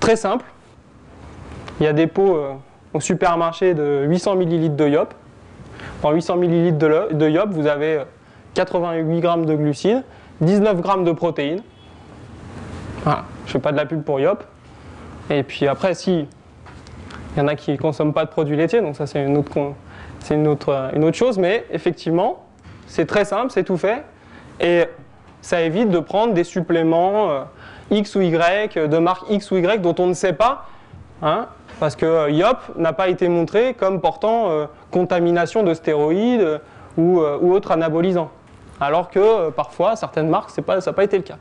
[0.00, 0.46] très simple,
[1.80, 2.52] il y a des pots euh,
[2.94, 5.14] au supermarché de 800 ml de yop.
[6.02, 8.02] Dans 800 ml de, yop, vous avez
[8.54, 10.02] 88 g de glucides,
[10.40, 11.62] 19 g de protéines.
[13.04, 14.44] Voilà, je ne fais pas de la pub pour yop.
[15.28, 16.28] Et puis après, si
[17.34, 19.36] il y en a qui ne consomment pas de produits laitiers, donc ça c'est une
[19.36, 19.72] autre,
[20.30, 22.44] une, autre, chose, mais effectivement,
[22.86, 24.04] c'est très simple, c'est tout fait.
[24.60, 24.84] Et
[25.40, 27.42] ça évite de prendre des suppléments euh,
[27.90, 30.66] X ou Y, de marque X ou Y dont on ne sait pas.
[31.22, 31.46] Hein,
[31.80, 36.60] parce que euh, IOP n'a pas été montré comme portant euh, contamination de stéroïdes
[36.96, 38.30] ou, ou autres anabolisants.
[38.80, 41.38] Alors que parfois, certaines marques, pas, ça n'a pas été le cas.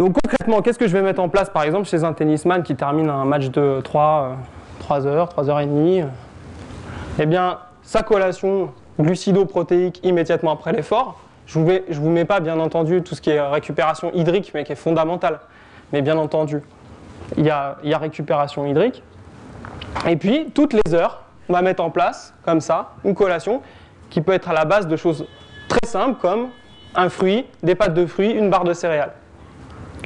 [0.00, 2.74] Donc concrètement, qu'est-ce que je vais mettre en place par exemple chez un tennisman qui
[2.74, 4.38] termine un match de 3,
[4.78, 6.02] 3 heures, 3 heures et demie
[7.18, 11.20] Eh bien, sa collation glucido-protéique immédiatement après l'effort.
[11.44, 14.64] Je ne vous, vous mets pas, bien entendu, tout ce qui est récupération hydrique, mais
[14.64, 15.38] qui est fondamental.
[15.92, 16.62] Mais bien entendu,
[17.36, 19.02] y a, il y a récupération hydrique.
[20.08, 23.60] Et puis, toutes les heures, on va mettre en place, comme ça, une collation
[24.08, 25.26] qui peut être à la base de choses
[25.68, 26.48] très simples comme
[26.94, 29.12] un fruit, des pâtes de fruits, une barre de céréales.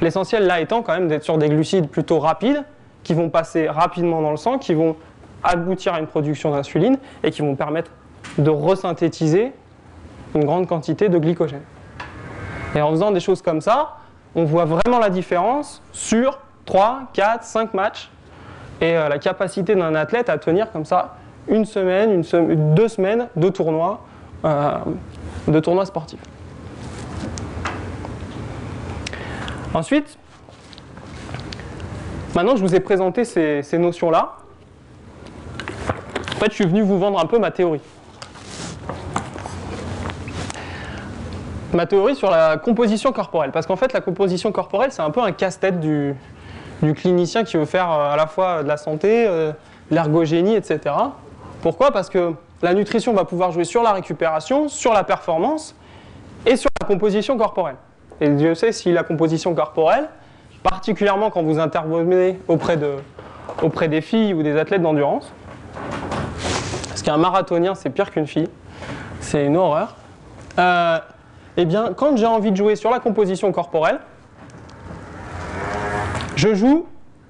[0.01, 2.63] L'essentiel là étant quand même d'être sur des glucides plutôt rapides,
[3.03, 4.95] qui vont passer rapidement dans le sang, qui vont
[5.43, 7.91] aboutir à une production d'insuline et qui vont permettre
[8.37, 9.53] de resynthétiser
[10.33, 11.61] une grande quantité de glycogène.
[12.75, 13.97] Et en faisant des choses comme ça,
[14.33, 18.09] on voit vraiment la différence sur 3, 4, 5 matchs
[18.81, 21.15] et euh, la capacité d'un athlète à tenir comme ça
[21.47, 22.23] une semaine,
[22.73, 24.01] deux semaines de tournois,
[24.43, 24.71] euh,
[25.47, 26.19] de tournois sportifs.
[29.75, 30.17] Ensuite,
[32.33, 34.37] maintenant je vous ai présenté ces, notions-là,
[36.33, 37.81] en fait je suis venu vous vendre un peu ma théorie.
[41.73, 45.21] Ma théorie sur la composition corporelle, parce qu'en fait la composition corporelle c'est un peu
[45.21, 46.15] un casse-tête du,
[46.95, 49.51] clinicien qui veut faire euh, à la fois de la santé, euh,
[49.91, 50.95] l'ergogénie, etc.
[51.61, 51.91] Pourquoi?
[51.91, 55.75] Parce que la nutrition va pouvoir jouer sur la récupération, sur la performance
[56.45, 57.75] et sur la composition corporelle.
[58.21, 60.07] Et Dieu sait si la composition corporelle,
[60.63, 62.95] particulièrement quand vous intervenez auprès, de,
[63.61, 65.31] auprès des filles ou des athlètes d'endurance,
[66.87, 68.49] parce qu'un marathonien c'est pire qu'une fille,
[69.19, 69.95] c'est une horreur,
[70.59, 70.99] euh,
[71.57, 73.99] eh bien quand j'ai envie de jouer sur la composition corporelle,
[76.35, 76.85] je joue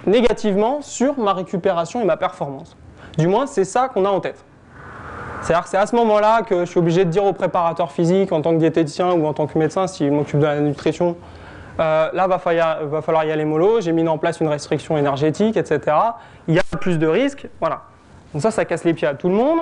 [0.06, 2.76] négativement sur ma récupération et ma performance.
[3.18, 4.44] Du moins, c'est ça qu'on a en tête.
[5.46, 8.32] C'est-à-dire que c'est à ce moment-là que je suis obligé de dire au préparateur physique,
[8.32, 11.16] en tant que diététicien ou en tant que médecin, s'il m'occupe de la nutrition,
[11.80, 14.98] euh, là, va falloir, va falloir y aller mollo, j'ai mis en place une restriction
[14.98, 15.98] énergétique, etc.
[16.48, 17.84] Il y a plus de risques, voilà.
[18.34, 19.60] Donc ça, ça casse les pieds à tout le monde,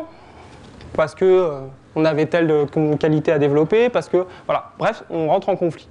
[0.93, 1.59] parce que euh,
[1.97, 2.65] on avait telle
[2.97, 5.89] qualité à développer, parce que, voilà, bref, on rentre en conflit.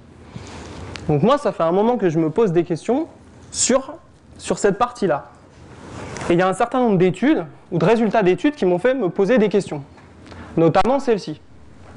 [1.07, 3.05] Donc moi, ça fait un moment que je me pose des questions
[3.51, 3.93] sur,
[4.39, 5.25] sur cette partie-là.
[6.31, 8.93] Et il y a un certain nombre d'études, ou de résultats d'études, qui m'ont fait
[8.93, 9.83] me poser des questions.
[10.55, 11.41] Notamment celle-ci.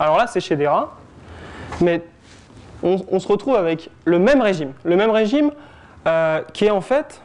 [0.01, 0.97] Alors là, c'est chez des rats.
[1.81, 2.03] Mais
[2.83, 4.73] on, se retrouve avec le même régime.
[4.85, 5.53] Le même régime
[6.07, 7.21] euh, qui est en fait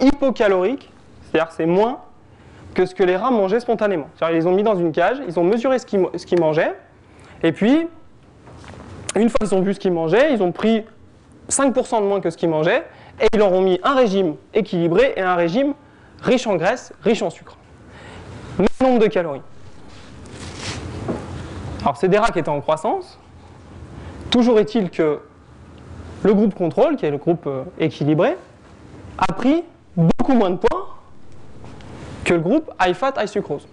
[0.00, 0.90] hypocalorique,
[1.22, 2.00] c'est-à-dire c'est moins
[2.74, 4.08] que ce que les rats mangeaient spontanément.
[4.14, 6.74] C'est-à-dire ils les ont mis dans une cage, ils ont mesuré ce qu'ils mangeaient,
[7.42, 7.86] et puis,
[9.14, 10.84] une fois qu'ils ont vu ce qu'ils mangeaient, ils ont pris
[11.48, 12.84] 5% de moins que ce qu'ils mangeaient,
[13.20, 15.74] et ils leur ont mis un régime équilibré et un régime
[16.22, 17.56] riche en graisse, riche en sucre.
[18.58, 19.42] Même nombre de calories.
[21.82, 23.18] Alors c'est des rats qui étaient en croissance.
[24.30, 25.20] Toujours est-il que
[26.22, 28.36] le groupe contrôle, qui est le groupe euh, équilibré,
[29.18, 29.62] a pris
[29.96, 30.96] beaucoup moins de poids
[32.24, 33.68] que le groupe high fat, high sucrose.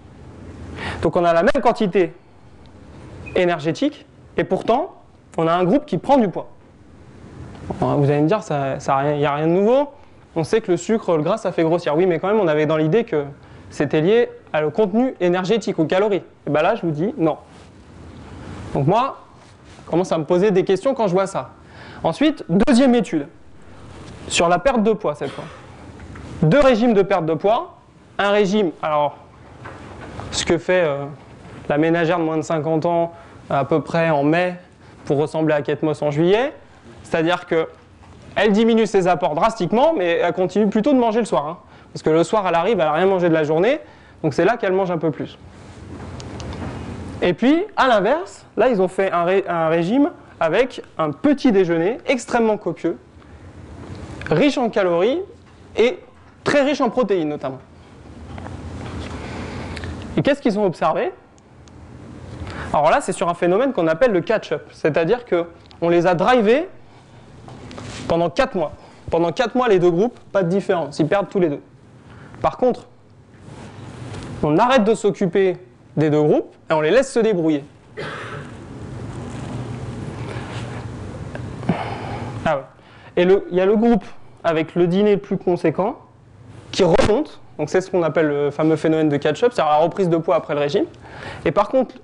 [1.02, 2.14] Donc on a la même quantité
[3.36, 4.06] énergétique
[4.38, 4.94] et pourtant
[5.38, 6.50] on a un groupe qui prend du poids.
[7.80, 9.90] Vous allez me dire, il n'y a rien de nouveau.
[10.36, 11.96] On sait que le sucre, le gras, ça fait grossir.
[11.96, 13.26] Oui, mais quand même, on avait dans l'idée que
[13.74, 16.22] c'était lié au contenu énergétique, aux calories.
[16.46, 17.38] Et bien là, je vous dis non.
[18.76, 19.18] Donc moi,
[19.84, 21.50] je commence à me poser des questions quand je vois ça.
[22.04, 23.26] Ensuite, deuxième étude,
[24.28, 25.46] sur la perte de poids cette fois.
[26.44, 27.78] Deux régimes de perte de poids.
[28.20, 29.18] Un régime, alors,
[30.30, 31.06] ce que fait euh,
[31.68, 33.12] la ménagère de moins de 50 ans
[33.50, 34.54] à peu près en mai
[35.06, 36.54] pour ressembler à Kate Moss en juillet.
[37.02, 41.48] C'est-à-dire qu'elle diminue ses apports drastiquement, mais elle continue plutôt de manger le soir.
[41.48, 41.58] Hein.
[41.94, 43.80] Parce que le soir, elle arrive, elle n'a rien mangé de la journée,
[44.24, 45.38] donc c'est là qu'elle mange un peu plus.
[47.22, 52.58] Et puis, à l'inverse, là, ils ont fait un, régime avec un petit déjeuner extrêmement
[52.58, 52.98] copieux,
[54.30, 55.22] riche en calories
[55.78, 56.00] et
[56.44, 57.60] très riche en protéines notamment.
[60.18, 61.12] Et qu'est-ce qu'ils ont observé?
[62.74, 66.68] Alors là, c'est sur un phénomène qu'on appelle le catch-up, c'est-à-dire qu'on les a drivés
[68.08, 68.74] pendant 4 mois.
[69.12, 71.62] Pendant 4 mois, les deux groupes, pas de différence, ils perdent tous les deux.
[72.44, 72.88] Par contre,
[74.44, 75.56] on arrête de s'occuper
[75.96, 77.64] des deux groupes et on les laisse se débrouiller.
[82.46, 82.64] Ah.
[83.16, 84.04] Et il y a le groupe
[84.44, 86.00] avec le dîner plus conséquent
[86.72, 90.10] qui remonte, donc c'est ce qu'on appelle le fameux phénomène de catch-up, c'est-à-dire la reprise
[90.10, 90.86] de poids après le régime.
[91.46, 91.96] Et par contre,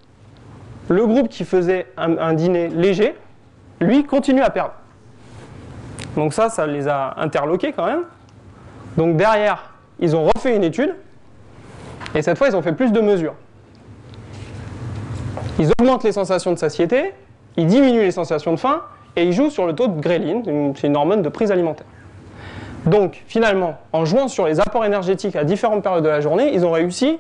[0.88, 3.14] le groupe qui faisait un dîner léger,
[3.82, 4.74] lui, continue à perdre.
[6.16, 8.04] Donc ça, ça les a interloqués quand même.
[8.96, 9.69] Donc derrière,
[10.00, 10.96] ils ont refait une étude,
[12.16, 13.36] et cette fois, ils ont fait plus de mesures.
[15.60, 17.14] Ils augmentent les sensations de satiété,
[17.58, 18.82] ils diminuent les sensations de faim,
[19.16, 21.88] et ils jouent sur le taux de gréline, c'est une hormone de prise alimentaire.
[22.86, 26.66] Donc finalement, en jouant sur les apports énergétiques à différentes périodes de la journée, ils
[26.66, 27.20] ont réussi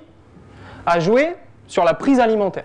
[0.85, 1.35] à jouer
[1.67, 2.63] sur la prise alimentaire.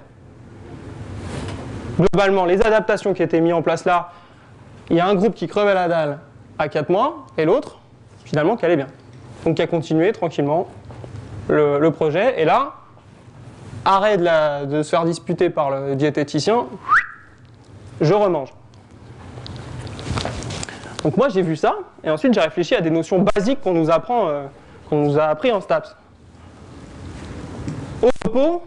[1.98, 4.12] Globalement, les adaptations qui étaient mises en place là,
[4.90, 6.18] il y a un groupe qui crevait la dalle
[6.58, 7.80] à 4 mois, et l'autre,
[8.24, 8.86] finalement, qui allait bien.
[9.44, 10.68] Donc a continué tranquillement
[11.48, 12.40] le, projet.
[12.40, 12.74] Et là,
[13.84, 16.66] arrêt de, se faire disputer par le diététicien,
[18.00, 18.48] je remange.
[21.02, 23.90] Donc moi j'ai vu ça, et ensuite j'ai réfléchi à des notions basiques qu'on nous
[23.90, 24.46] apprend, euh,
[24.88, 25.94] qu'on nous a appris en STAPS.
[28.02, 28.62] Au repos,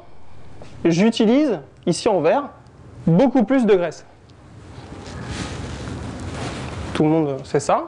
[0.85, 2.49] j'utilise, ici en vert,
[3.07, 4.05] beaucoup plus de graisse.
[6.93, 7.87] Tout le monde sait ça.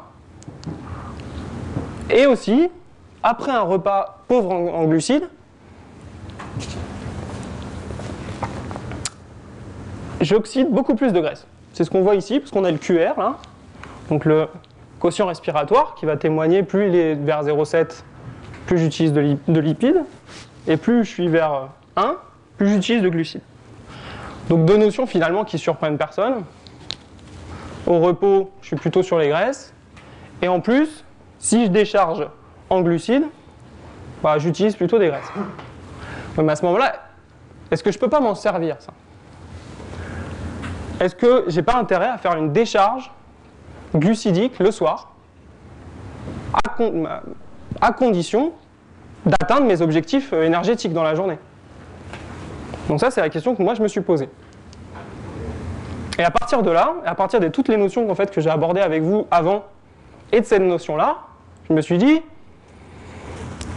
[2.09, 2.71] Et aussi,
[3.23, 5.27] après un repas pauvre en, glucides,
[10.21, 11.45] j'oxyde beaucoup plus de graisse.
[11.73, 13.13] C'est ce qu'on voit ici, parce qu'on a le QR
[14.09, 14.47] donc le
[14.99, 18.03] quotient respiratoire qui va témoigner plus il est vers 0,7,
[18.65, 20.03] plus j'utilise de, de, lipides,
[20.67, 22.17] et plus je suis vers 1,
[22.57, 23.41] plus j'utilise de glucides.
[24.49, 26.43] Donc deux notions finalement qui surprennent personne.
[27.85, 29.73] Au repos, je suis plutôt sur les graisses,
[30.41, 31.05] et en plus,
[31.37, 32.27] si je décharge
[32.69, 33.25] en glucides,
[34.23, 35.31] bah, j'utilise plutôt des graisses.
[36.37, 36.93] Mais à ce moment-là,
[37.71, 38.93] est-ce que je ne peux pas m'en servir ça?
[40.99, 43.11] Est-ce que j'ai pas intérêt à faire une décharge
[43.95, 45.13] glucidique le soir,
[47.81, 48.51] à, condition
[49.25, 51.37] d'atteindre mes objectifs euh, énergétiques dans la journée?
[52.87, 54.29] Donc ça, c'est la question que moi je me suis posée.
[56.17, 58.81] Et à partir de là, à partir de toutes les notions fait, que j'ai abordées
[58.81, 59.65] avec vous avant
[60.33, 61.17] et de cette notion-là,
[61.69, 62.21] je me suis dit,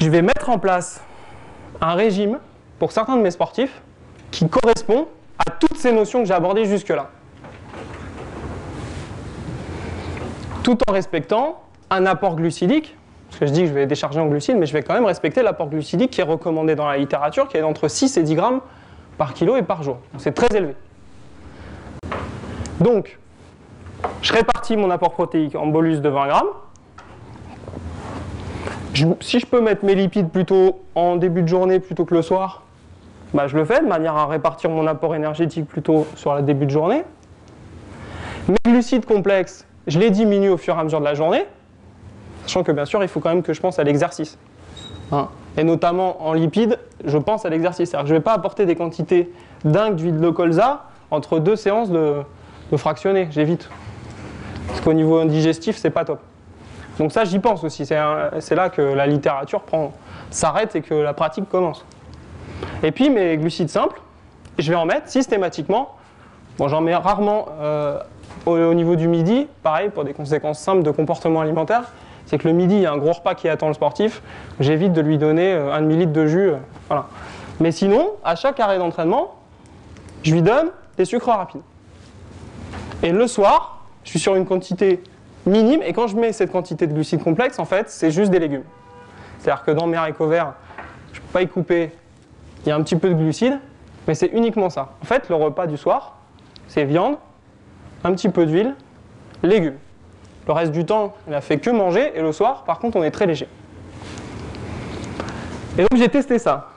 [0.03, 1.01] je vais mettre en place
[1.81, 2.41] un régime
[2.81, 3.83] pour certains de mes sportifs
[4.33, 5.07] qui correspond
[5.39, 7.11] à toutes ces notions que j'ai abordées jusque-là.
[10.65, 12.97] Tout en respectant un apport glucidique,
[13.29, 15.05] parce que je dis que je vais décharger en glucides, mais je vais quand même
[15.05, 18.35] respecter l'apport glucidique qui est recommandé dans la littérature, qui est d'entre 6 et 10
[18.35, 18.61] grammes
[19.19, 19.99] par kilo et par jour.
[20.19, 20.75] C'est très élevé.
[22.81, 23.19] Donc,
[24.21, 26.49] je répartis mon apport protéique en bolus de 20 grammes.
[29.21, 32.63] Si je peux mettre mes lipides plutôt en début de journée plutôt que le soir,
[33.35, 36.67] bah, je le fais de manière à répartir mon apport énergétique plutôt sur le début
[36.67, 37.03] de journée.
[38.49, 41.47] Mes glucides complexes, je les diminue au fur et à mesure de la journée,
[42.43, 44.39] sachant que bien sûr, il faut quand même que je pense à l'exercice.
[45.15, 45.29] Hein.
[45.59, 47.91] et notamment en lipides, je pense à l'exercice.
[47.91, 49.31] C'est-à-dire que je ne vais pas apporter des quantités
[49.63, 52.23] dingues d'huile de colza entre deux séances de,
[52.71, 53.69] de fractionner, j'évite.
[54.69, 56.21] Parce qu'au niveau digestif, c'est pas top.
[56.99, 57.87] Donc ça, j'y pense aussi.
[57.87, 59.63] C'est là que la littérature
[60.31, 61.85] s'arrête et que la pratique commence.
[62.83, 64.01] Et puis mes glucides simples,
[64.59, 65.95] je vais en mettre systématiquement.
[66.59, 67.99] Bon, j'en mets rarement euh,
[68.47, 69.49] au, niveau du midi.
[69.63, 71.85] Pareil, pour des conséquences simples de comportement alimentaire.
[72.27, 74.23] C'est que le midi, il y a un gros repas qui attend le sportif.
[74.61, 76.51] J'évite de lui donner euh, un demi-litre de jus.
[76.51, 76.57] Euh,
[76.89, 77.07] voilà.
[77.61, 79.35] Mais sinon, à chaque arrêt d'entraînement,
[80.23, 81.63] je lui donne des sucres rapides.
[83.03, 85.03] Et le soir, je suis sur une quantité
[85.47, 85.83] minime.
[85.83, 88.65] Et quand je mets cette quantité de glucides complexes, en fait, c'est juste des légumes.
[89.39, 90.55] C'est-à-dire que dans mes haricots verts,
[91.13, 91.91] je ne peux pas y couper.
[92.65, 93.59] Il y a un petit peu de glucides,
[94.07, 94.93] mais c'est uniquement ça.
[95.03, 96.17] En fait, le repas du soir,
[96.69, 97.17] c'est viande,
[98.05, 98.75] un petit peu d'huile,
[99.43, 99.77] légumes.
[100.47, 103.03] Le reste du temps, il n'a fait que manger, et le soir, par contre, on
[103.03, 103.49] est très léger.
[105.79, 106.69] Et donc j'ai testé ça.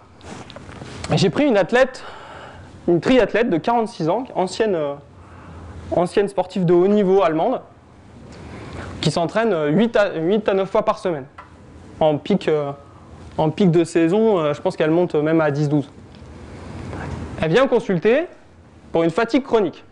[1.13, 2.03] J'ai pris une athlète,
[2.87, 4.93] une triathlète de 46 ans, ancienne, euh,
[5.91, 7.61] ancienne sportive de haut niveau allemande,
[9.05, 11.25] qui s'entraîne 8 à, 8 à 9 fois par semaine.
[11.99, 12.71] En pic, euh,
[13.37, 15.83] en pic de saison, euh, je pense qu'elle monte même à 10-12.
[17.39, 18.25] Elle vient consulter
[18.91, 19.83] pour une fatigue chronique.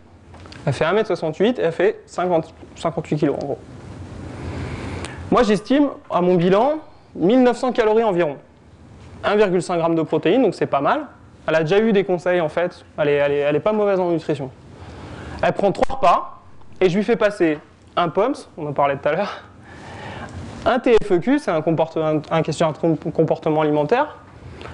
[0.66, 3.58] Elle fait 1m68 et elle fait 50, 58 kg en gros.
[5.30, 6.80] Moi j'estime à mon bilan
[7.14, 8.38] 1900 calories environ.
[9.22, 11.02] 1,5 g de protéines, donc c'est pas mal.
[11.46, 13.08] Elle a déjà eu des conseils en fait, elle
[13.54, 14.50] est pas mauvaise en nutrition.
[15.40, 16.42] Elle prend 3 repas
[16.80, 17.58] et je lui fais passer
[17.96, 19.44] un POMS, on en parlait tout à l'heure,
[20.66, 24.16] un TFEQ, c'est un, questionnaire de comportement alimentaire.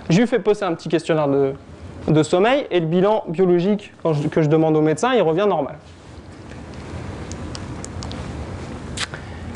[0.09, 3.93] Je lui fais poser un petit questionnaire de, sommeil et le bilan biologique
[4.31, 5.77] que je demande au médecin, il revient normal.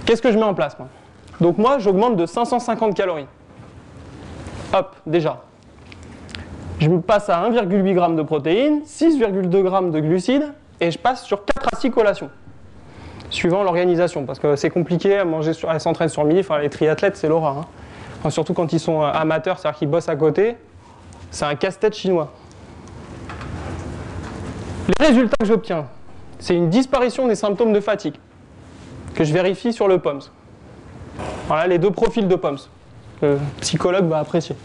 [0.07, 0.77] Qu'est-ce que je mets en place
[1.41, 3.27] Donc moi, j'augmente de 550 calories.
[4.73, 5.41] Hop, déjà.
[6.81, 11.25] Je me passe à 1,8 g de protéines, 6,2 g de glucides et je passe
[11.25, 12.31] sur 4 à 6 collations
[13.35, 16.70] suivant l'organisation, parce que c'est compliqué à manger, sur, à s'entraîner sur midi, enfin les
[16.70, 17.66] triathlètes c'est l'aura.
[18.24, 18.30] Hein.
[18.30, 20.57] surtout quand ils sont euh, amateurs, c'est-à-dire qu'ils bossent à côté,
[21.30, 22.32] c'est un casse-tête chinois.
[24.99, 25.87] Les résultats que j'obtiens,
[26.39, 28.14] c'est une disparition des symptômes de fatigue,
[29.14, 30.20] que je vérifie sur le POMS.
[31.47, 32.59] Voilà les deux profils de POMS.
[33.22, 34.57] Le psychologue va apprécier.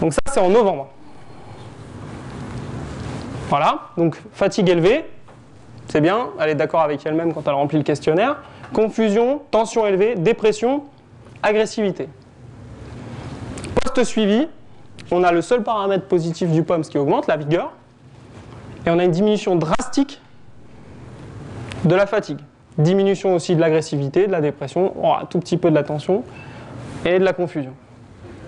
[0.00, 0.88] Donc ça c'est en novembre.
[3.48, 5.04] Voilà, donc fatigue élevée,
[5.88, 8.36] c'est bien, elle est d'accord avec elle-même quand elle remplit le questionnaire.
[8.72, 10.84] Confusion, tension élevée, dépression,
[11.42, 12.08] agressivité.
[13.82, 14.48] Post-suivi,
[15.10, 17.72] on a le seul paramètre positif du POMS qui augmente, la vigueur,
[18.86, 20.20] et on a une diminution drastique
[21.84, 22.38] de la fatigue.
[22.78, 26.24] Diminution aussi de l'agressivité, de la dépression, un tout petit peu de la tension
[27.04, 27.74] et de la confusion.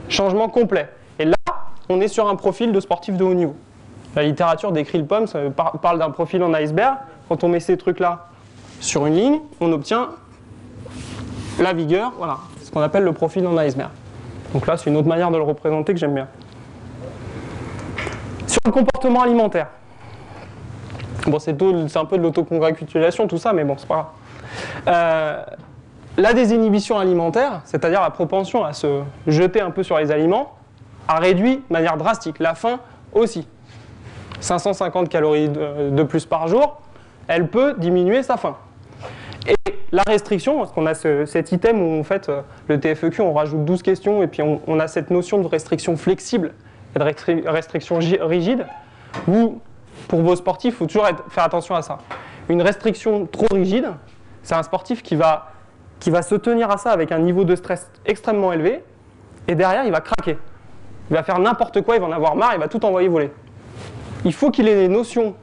[0.09, 0.89] Changement complet.
[1.19, 1.35] Et là,
[1.89, 3.55] on est sur un profil de sportif de haut niveau.
[4.17, 5.27] La littérature décrit le POMS,
[5.83, 6.97] parle d'un profil en iceberg,
[7.29, 8.29] quand on met ces trucs-là
[8.81, 10.11] sur une ligne, on obtient
[11.59, 13.91] la vigueur, voilà, ce qu'on appelle le profil en iceberg.
[14.53, 16.29] Donc là, c'est une autre manière de le représenter que j'aime bien.
[18.47, 19.69] Sur le comportement alimentaire.
[21.27, 24.07] Bon, c'est un peu de l'autocongratulation, tout ça, mais bon, c'est pas grave.
[24.87, 25.43] Euh,
[26.19, 30.53] la désinhibition alimentaire, c'est-à-dire la propension à se jeter un peu sur les aliments,
[31.09, 32.39] a réduit de manière drastique.
[32.39, 32.79] La faim
[33.13, 33.49] aussi.
[34.41, 36.81] 550 calories de plus par jour,
[37.29, 38.57] elle peut diminuer sa faim.
[39.47, 39.55] Et
[39.93, 43.65] la restriction, parce qu'on a cet item où en fait euh, le TFEQ, on rajoute
[43.65, 46.55] 12 questions et puis on, a cette notion de restriction flexible
[46.97, 48.67] et de restriction rigide,
[49.29, 49.61] où
[50.09, 51.99] pour vos sportifs, il faut toujours faire attention à ça.
[52.49, 53.89] Une restriction trop rigide,
[54.43, 55.53] c'est un sportif qui va,
[56.01, 58.83] qui va se tenir à ça avec un niveau de stress extrêmement élevé,
[59.49, 60.39] et derrière, il va craquer.
[61.11, 63.31] Il va faire n'importe quoi, il va en avoir marre, il va tout envoyer voler.
[64.25, 65.35] Il faut qu'il ait des notions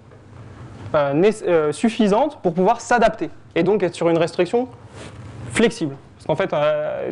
[0.93, 4.67] euh, euh, suffisante pour pouvoir s'adapter et donc être sur une restriction
[5.51, 5.95] flexible.
[6.15, 7.11] Parce qu'en fait, euh,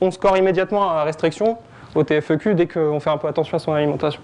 [0.00, 1.58] on, score immédiatement à la restriction
[1.94, 4.20] au TFEQ dès qu'on fait un peu attention à son alimentation.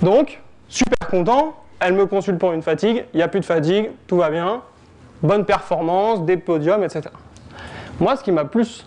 [0.00, 3.90] Donc, super content, elle me consulte pour une fatigue, il n'y a plus de fatigue,
[4.06, 4.62] tout va bien,
[5.22, 7.02] bonne performance, des podiums, etc.
[8.00, 8.86] Moi, ce qui m'a plus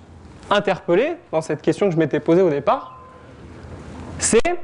[0.50, 3.00] interpellé dans cette question que je m'étais posée au départ,
[4.20, 4.58] c'est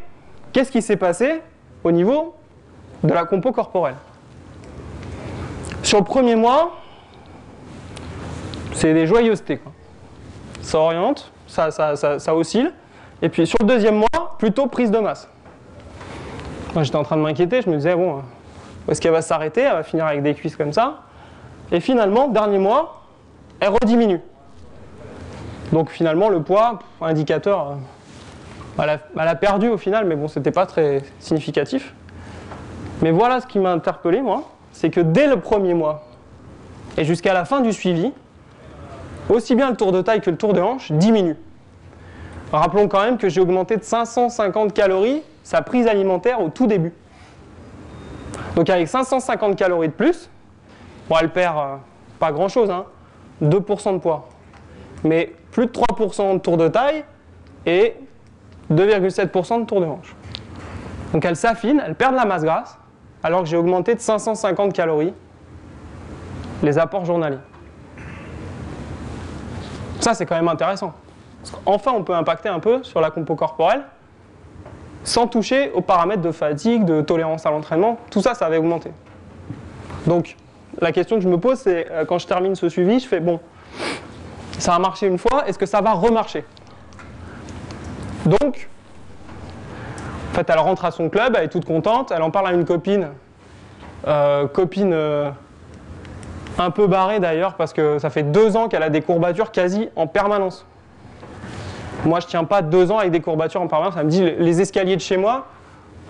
[0.51, 1.41] qu'est-ce qui s'est passé
[1.84, 2.36] au niveau
[3.03, 3.95] de la compo corporelle.
[5.83, 6.71] Sur le premier mois,
[8.73, 9.59] c'est des joyeusetés.
[10.61, 12.71] ça oriente, ça, oscille.
[13.21, 15.27] Et puis sur le deuxième mois, plutôt prise de masse.
[16.73, 18.21] Moi j'étais en train de m'inquiéter, je me disais, bon,
[18.87, 21.01] où est-ce qu'elle va s'arrêter Elle va finir avec des cuisses comme ça?
[21.71, 23.03] Et finalement, dernier mois,
[23.59, 24.21] elle rediminue.
[25.71, 30.27] Donc finalement, le poids, indicateur, euh, elle a, elle a perdu au final, mais bon,
[30.27, 31.93] c'était pas très significatif.
[33.01, 36.03] Mais voilà ce qui m'a interpellé, moi, c'est que dès le premier mois
[36.97, 38.11] et jusqu'à la fin du suivi,
[39.29, 41.37] aussi bien le tour de taille que le tour de hanche diminuent.
[42.51, 46.93] Rappelons quand même que j'ai augmenté de 550 calories sa prise alimentaire au tout début.
[48.55, 50.29] Donc avec 550 calories de plus,
[51.19, 51.75] elle perd euh,
[52.19, 52.85] pas grand chose, hein,
[53.41, 54.29] 2% de poids.
[55.03, 57.03] Mais plus de 3% de tour de taille
[57.65, 57.95] et
[58.71, 60.15] 2,7% de tour de hanche.
[61.13, 62.77] Donc elle s'affine, elle perd de la masse grasse,
[63.24, 65.13] alors que j'ai augmenté de 550 calories
[66.63, 67.38] les apports journaliers.
[69.99, 70.93] Ça, c'est quand même intéressant.
[71.65, 73.84] Qu'enfin, on peut impacter un peu sur la compo corporelle
[75.03, 77.97] sans toucher aux paramètres de fatigue, de tolérance à l'entraînement.
[78.09, 78.91] Tout ça, ça avait augmenté.
[80.05, 80.38] Donc,
[80.80, 83.19] la question que je me pose, c'est euh, quand je termine ce suivi, je fais
[83.19, 83.39] bon,
[84.57, 86.45] ça a marché une fois, est-ce que ça va remarcher?
[88.26, 88.69] Donc,
[90.32, 92.53] en fait, elle rentre à son club, elle est toute contente, elle en parle à
[92.53, 93.09] une copine,
[94.07, 95.29] euh, copine euh,
[96.57, 99.89] un peu barrée d'ailleurs, parce que ça fait deux ans qu'elle a des courbatures quasi
[99.97, 100.65] en permanence.
[102.05, 103.95] Moi, je tiens pas deux ans avec des courbatures en permanence.
[103.97, 105.47] Elle me dit les escaliers de chez moi,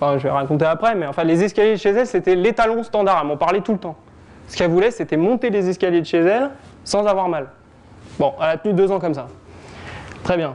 [0.00, 3.18] enfin, je vais raconter après, mais enfin, les escaliers de chez elle, c'était l'étalon standard.
[3.22, 3.96] Elle m'en parlait tout le temps.
[4.46, 6.50] Ce qu'elle voulait, c'était monter les escaliers de chez elle
[6.84, 7.48] sans avoir mal.
[8.20, 9.26] Bon, elle a tenu deux ans comme ça.
[10.22, 10.54] Très bien.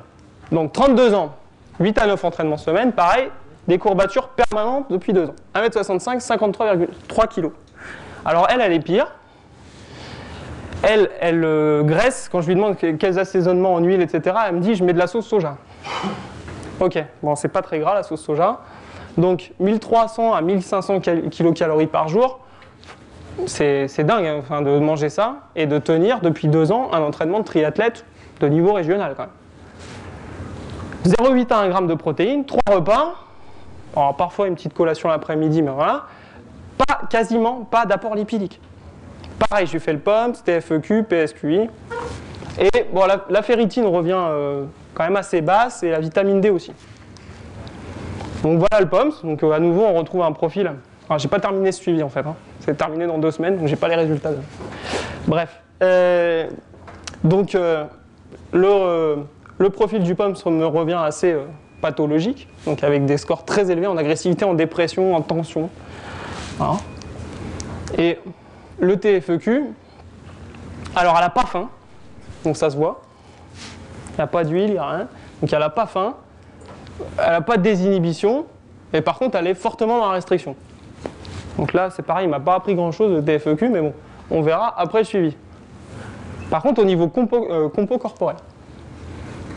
[0.54, 1.36] Donc, 32 ans,
[1.82, 3.30] 8 à 9 entraînements semaine, pareil,
[3.68, 5.36] des courbatures permanentes depuis deux ans.
[5.56, 7.50] 1m65, 53,3 kg.
[8.26, 9.08] Alors, elle, elle est pire.
[10.84, 14.56] Elle, elle euh, graisse, quand je lui demande que- quels assaisonnements en huile, etc., elle
[14.56, 15.58] me dit je mets de la sauce soja.
[16.80, 18.60] Ok, bon, c'est pas très gras la sauce soja.
[19.18, 22.40] Donc 1300 à 1500 cal- kilocalories par jour,
[23.48, 27.46] c'est dingue hein, de manger ça et de tenir depuis deux ans un entraînement de
[27.46, 28.06] triathlète
[28.40, 29.32] de niveau régional quand même.
[31.36, 33.16] 0,8 à 1 g de protéines, 3 repas,
[34.02, 36.06] alors parfois une petite collation l'après-midi, mais voilà,
[36.78, 38.62] pas, quasiment pas d'apport lipidique.
[39.50, 41.70] Pareil, j'ai fait le POMS, TFEQ, PSQI.
[42.60, 46.50] Et bon, la, la ferritine revient euh, quand même assez basse et la vitamine D
[46.50, 46.74] aussi.
[48.44, 49.12] Donc voilà le POMS.
[49.24, 50.72] Donc euh, à nouveau, on retrouve un profil.
[51.08, 52.22] Alors j'ai pas terminé ce suivi en fait.
[52.22, 52.36] hein.
[52.60, 54.32] C'est terminé dans deux semaines, donc j'ai pas les résultats.
[55.28, 55.62] Bref.
[55.84, 56.50] Euh,
[57.24, 57.56] donc
[58.54, 59.18] le,
[59.58, 61.36] le profil du POMS me revient assez
[61.82, 65.70] pathologique, donc avec des scores très élevés en agressivité, en dépression, en tension.
[66.58, 66.78] Voilà.
[67.98, 68.20] Et
[68.80, 69.64] le TFEQ,
[70.96, 71.70] alors elle n'a pas faim,
[72.44, 73.02] donc ça se voit.
[74.14, 75.08] Il n'y a pas d'huile, il n'y a rien.
[75.42, 76.16] Donc elle n'a pas faim,
[77.18, 78.46] elle n'a pas de désinhibition,
[78.94, 80.56] et par contre elle est fortement dans la restriction.
[81.58, 83.94] Donc là c'est pareil, il m'a pas appris grand chose de TFEQ, mais bon,
[84.32, 85.36] on verra après le suivi.
[86.50, 88.38] Par contre au niveau compo, euh, compo corporel.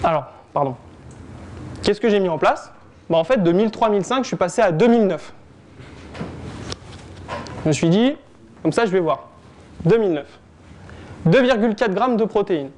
[0.03, 0.77] Alors, pardon.
[1.83, 2.73] Qu'est-ce que j'ai mis en place?
[3.09, 5.33] Bah, En fait de 1003-1005 je suis passé à 2009.
[7.65, 8.17] Je me suis dit,
[8.63, 9.29] comme ça, je vais voir.
[9.85, 10.27] 2009.
[11.29, 12.71] 2,4 g de protéines,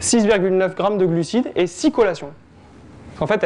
[0.00, 2.30] 6,9 g de glucides et 6 collations.
[3.18, 3.40] En fait,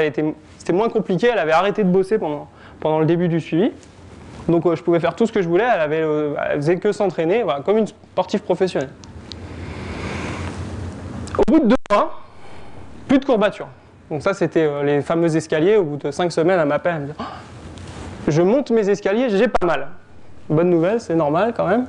[0.59, 2.48] c'était moins compliqué, elle avait arrêté de bosser pendant,
[2.80, 3.72] pendant le début du suivi.
[4.48, 6.04] Donc euh, je pouvais faire tout ce que je voulais, elle, avait,
[6.50, 8.90] elle faisait que s'entraîner, comme une sportive professionnelle.
[11.38, 12.20] Au bout de deux mois,
[13.09, 13.68] plus de courbatures.
[14.11, 15.76] Donc ça, c'était euh, les fameux escaliers.
[15.76, 17.24] Au bout de cinq semaines, elle m'appelle, elle me dit Ah,
[18.28, 19.88] Je monte mes escaliers, j'ai pas mal.
[20.48, 21.86] Bonne nouvelle, c'est normal quand même.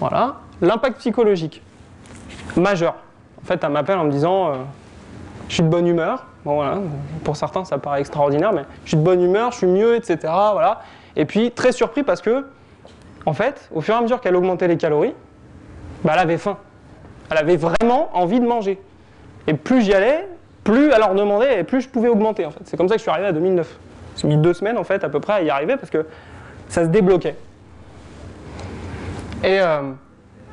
[0.00, 0.36] Voilà.
[0.62, 1.62] L'impact psychologique,
[2.56, 2.94] majeur.
[3.42, 4.54] En fait, elle m'appelle en me disant euh,
[5.48, 6.24] Je suis de bonne humeur.
[6.44, 6.78] Bon, voilà.
[7.24, 10.18] Pour certains, ça paraît extraordinaire, mais je suis de bonne humeur, je suis mieux, etc.
[10.22, 10.80] Voilà.
[11.16, 12.46] Et puis, très surpris parce que,
[13.26, 15.14] en fait, au fur et à mesure qu'elle augmentait les calories,
[16.02, 16.56] bah, elle avait faim.
[17.30, 18.80] Elle avait vraiment envie de manger.
[19.46, 20.26] Et plus j'y allais,
[20.68, 22.44] plus elle en demandait et plus je pouvais augmenter.
[22.44, 22.60] En fait.
[22.64, 23.78] C'est comme ça que je suis arrivé à 2009.
[24.16, 26.04] J'ai mis deux semaines en fait à peu près à y arriver parce que
[26.68, 27.36] ça se débloquait.
[29.42, 29.80] Et euh,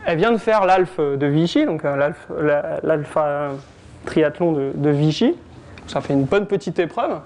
[0.06, 2.12] elle vient de faire l'Alf de Vichy, donc euh,
[2.84, 3.50] l'Alpha
[4.06, 5.36] triathlon de, Vichy.
[5.88, 7.20] Ça fait une bonne petite épreuve.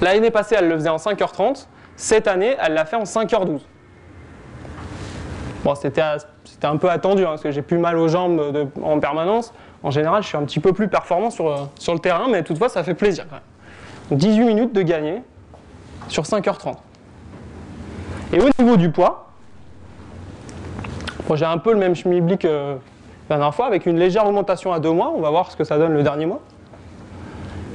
[0.00, 1.66] L'année passée, elle le faisait en 5h30.
[1.94, 3.60] Cette année, elle l'a fait en 5h12.
[5.62, 6.16] Bon, c'était à-
[6.64, 9.52] un peu attendu hein, parce que j'ai plus mal aux jambes en permanence.
[9.82, 12.68] En général, je suis un petit peu plus performant sur, euh, le terrain, mais toutefois,
[12.68, 13.42] ça fait plaisir quand même.
[14.10, 15.22] Donc, 18 minutes de gagner
[16.08, 16.76] sur 5h30.
[18.32, 19.32] Et au niveau du poids,
[21.34, 22.76] j'ai un peu le même schmilblick euh,
[23.30, 25.12] la dernière fois, avec une légère augmentation à deux mois.
[25.14, 26.40] On va voir ce que ça donne le dernier mois.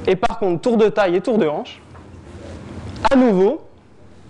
[0.05, 1.81] Et par contre, tour de taille et tour de hanche,
[3.11, 3.61] à nouveau,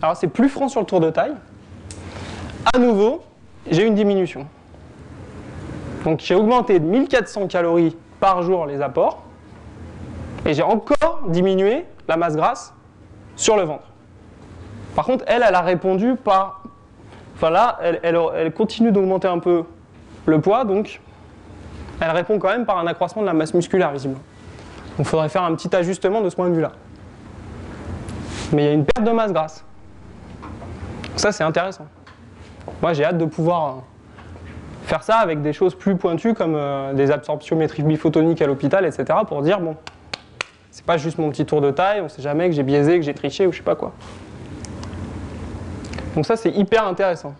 [0.01, 1.33] alors c'est plus franc sur le tour de taille,
[2.73, 3.23] à nouveau,
[3.69, 4.47] j'ai une diminution.
[6.07, 9.23] Donc j'ai augmenté de 1400 calories par jour les apports,
[10.45, 12.73] et j'ai encore diminué la masse grasse
[13.35, 13.83] sur le ventre.
[14.95, 16.63] Par contre, elle, elle a répondu par...
[17.35, 19.65] Enfin là, elle, continue d'augmenter un peu
[20.25, 21.01] le poids, donc
[21.99, 24.21] elle répond quand même par un accroissement de la masse musculaire, visiblement.
[24.97, 26.71] Donc il faudrait faire un petit ajustement de ce point de vue-là.
[28.53, 29.65] Mais il y a une perte de masse grasse.
[31.17, 31.85] Ça, c'est intéressant.
[32.81, 33.79] Moi, j'ai hâte de pouvoir
[34.87, 39.19] faire ça avec des choses plus pointues comme euh, des absorptiométries biphotoniques à l'hôpital, etc.
[39.27, 39.75] pour dire, bon,
[40.71, 43.01] c'est pas juste mon petit tour de taille, on sait jamais que j'ai biaisé, que
[43.01, 43.91] j'ai triché ou je sais pas quoi.
[46.15, 47.35] Donc ça, c'est hyper intéressant.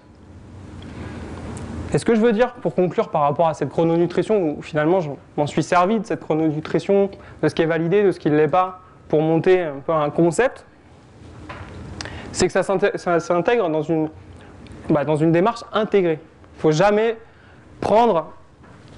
[1.93, 4.99] Et ce que je veux dire pour conclure par rapport à cette chrononutrition, où finalement
[4.99, 7.09] je m'en suis servi de cette chrononutrition,
[7.41, 9.93] de ce qui est validé, de ce qui ne l'est pas, pour monter un peu
[9.93, 10.65] un concept,
[12.33, 12.63] c'est que ça
[13.19, 13.83] s'intègre dans
[14.89, 16.19] bah, dans une démarche intégrée.
[16.21, 17.17] Il ne faut jamais
[17.81, 18.27] prendre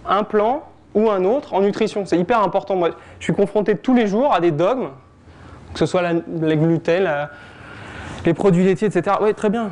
[0.08, 0.64] un plan
[0.96, 2.06] ou un autre en nutrition.
[2.06, 2.76] C'est hyper important.
[2.76, 4.90] Moi, je suis confronté tous les jours à des dogmes,
[5.74, 6.02] que ce soit
[6.42, 7.08] les gluten,
[8.26, 9.18] les produits laitiers, etc.
[9.22, 9.72] Oui, très bien.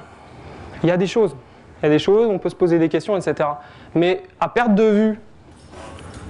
[0.83, 1.35] Il y a des choses.
[1.81, 3.49] Il y a des choses, on peut se poser des questions, etc.
[3.93, 5.19] Mais à perte de vue,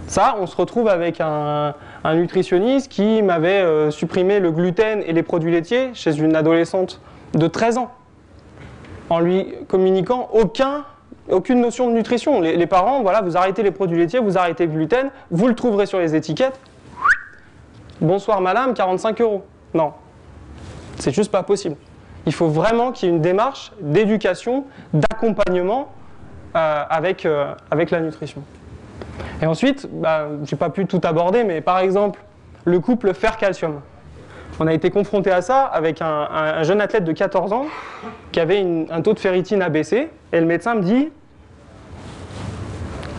[0.08, 1.74] ça, on se retrouve avec un,
[2.06, 7.02] nutritionniste qui m'avait euh, supprimé le gluten et les produits laitiers chez une adolescente
[7.34, 7.92] de 13 ans,
[9.10, 10.86] en lui communiquant aucun,
[11.30, 12.42] aucune notion de nutrition.
[12.42, 15.86] Les, parents, voilà, vous arrêtez les produits laitiers, vous arrêtez le gluten, vous le trouverez
[15.86, 16.60] sur les étiquettes.
[18.00, 19.44] Bonsoir madame, 45 euros.
[19.74, 19.94] Non,
[20.98, 21.76] c'est juste pas possible.
[22.26, 25.90] Il faut vraiment qu'il y ait une démarche d'éducation, d'accompagnement
[26.56, 28.44] euh, avec, euh, avec la nutrition.
[29.42, 32.20] Et ensuite, bah, je n'ai pas pu tout aborder, mais par exemple,
[32.66, 33.82] le couple fer-calcium.
[34.60, 37.66] On a été confronté à ça avec un, jeune athlète de 14 ans
[38.32, 41.10] qui avait un taux de ferritine abaissé, et le médecin me dit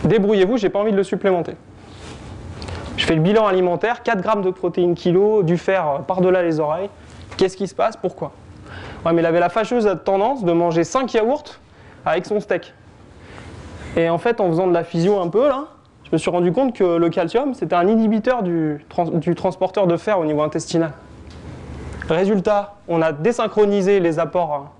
[0.03, 1.53] débrouillez-vous, j'ai pas envie de le supplémenter.
[2.97, 6.89] Je fais le bilan alimentaire, 4 grammes de protéines kilo, du fer par-delà les oreilles.
[7.37, 7.95] Qu'est-ce qui se passe?
[7.95, 8.33] Pourquoi?
[9.05, 11.55] Mais il avait la fâcheuse tendance de manger 5 yaourts
[12.05, 12.73] avec son steak.
[13.95, 15.67] Et en fait, en faisant de la physio un peu, là,
[16.03, 18.83] je me suis rendu compte que le calcium, c'était un inhibiteur du,
[19.35, 20.91] transporteur de fer au niveau intestinal.
[22.09, 24.71] Résultat, on a désynchronisé les apports,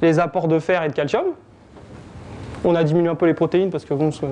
[0.00, 1.24] de fer et de calcium.
[2.64, 4.24] On a diminué un peu les protéines parce que bon, ce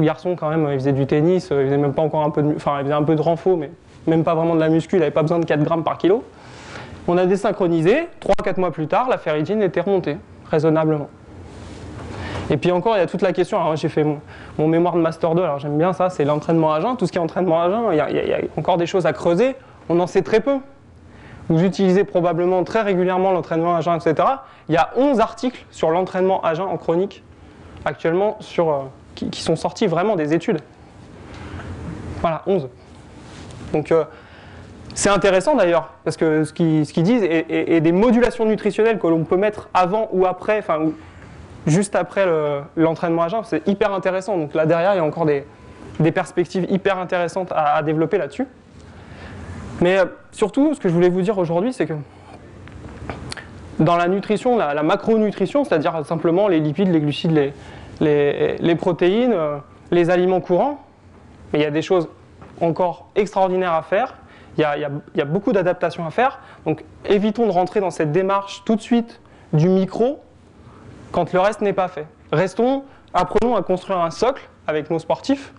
[0.00, 2.54] garçon, quand même, il faisait du tennis, il faisait même pas encore un peu de,
[2.56, 3.70] enfin, il faisait un peu de renfort, mais
[4.06, 6.24] même pas vraiment de la muscu, il n'avait pas besoin de 4 grammes par kilo.
[7.06, 8.08] On a désynchronisé,
[8.42, 10.16] 3-4 mois plus tard, la ferritine était remontée,
[10.50, 11.08] raisonnablement.
[12.50, 15.00] Et puis encore, il y a toute la question, alors j'ai fait mon, mémoire de
[15.00, 16.96] Master 2, alors j'aime bien ça, c'est l'entraînement à jeun.
[16.96, 19.56] Tout ce qui est entraînement à jeun, il y, a, encore des choses à creuser,
[19.88, 20.58] on en sait très peu.
[21.48, 24.28] Vous utilisez probablement très régulièrement l'entraînement à jeun, etc.
[24.68, 27.22] Il y a 11 articles sur l'entraînement à jeun en chronique
[27.84, 28.78] actuellement sur, euh,
[29.14, 30.60] qui, sont sortis vraiment des études.
[32.20, 32.68] Voilà, 11.
[33.72, 34.04] Donc euh,
[34.94, 39.36] c'est intéressant d'ailleurs, parce que ce qu'ils disent est, des modulations nutritionnelles que l'on peut
[39.36, 40.92] mettre avant ou après, enfin
[41.66, 42.26] juste après
[42.76, 44.38] l'entraînement à jeun, c'est hyper intéressant.
[44.38, 45.44] Donc là derrière, il y a encore des,
[46.12, 48.46] perspectives hyper intéressantes à, développer là-dessus.
[49.84, 51.92] Mais euh, surtout, ce que je voulais vous dire aujourd'hui, c'est que
[53.78, 57.52] dans la nutrition, la, macronutrition, c'est-à-dire simplement les lipides, les glucides,
[58.00, 59.58] les, protéines, euh,
[59.90, 60.82] les aliments courants,
[61.52, 62.08] mais il y a des choses
[62.62, 64.14] encore extraordinaires à faire
[64.56, 66.38] il y a, beaucoup d'adaptations à faire.
[66.64, 69.20] Donc évitons de rentrer dans cette démarche tout de suite
[69.52, 70.22] du micro
[71.12, 72.06] quand le reste n'est pas fait.
[72.32, 75.52] Restons, apprenons à construire un socle avec nos sportifs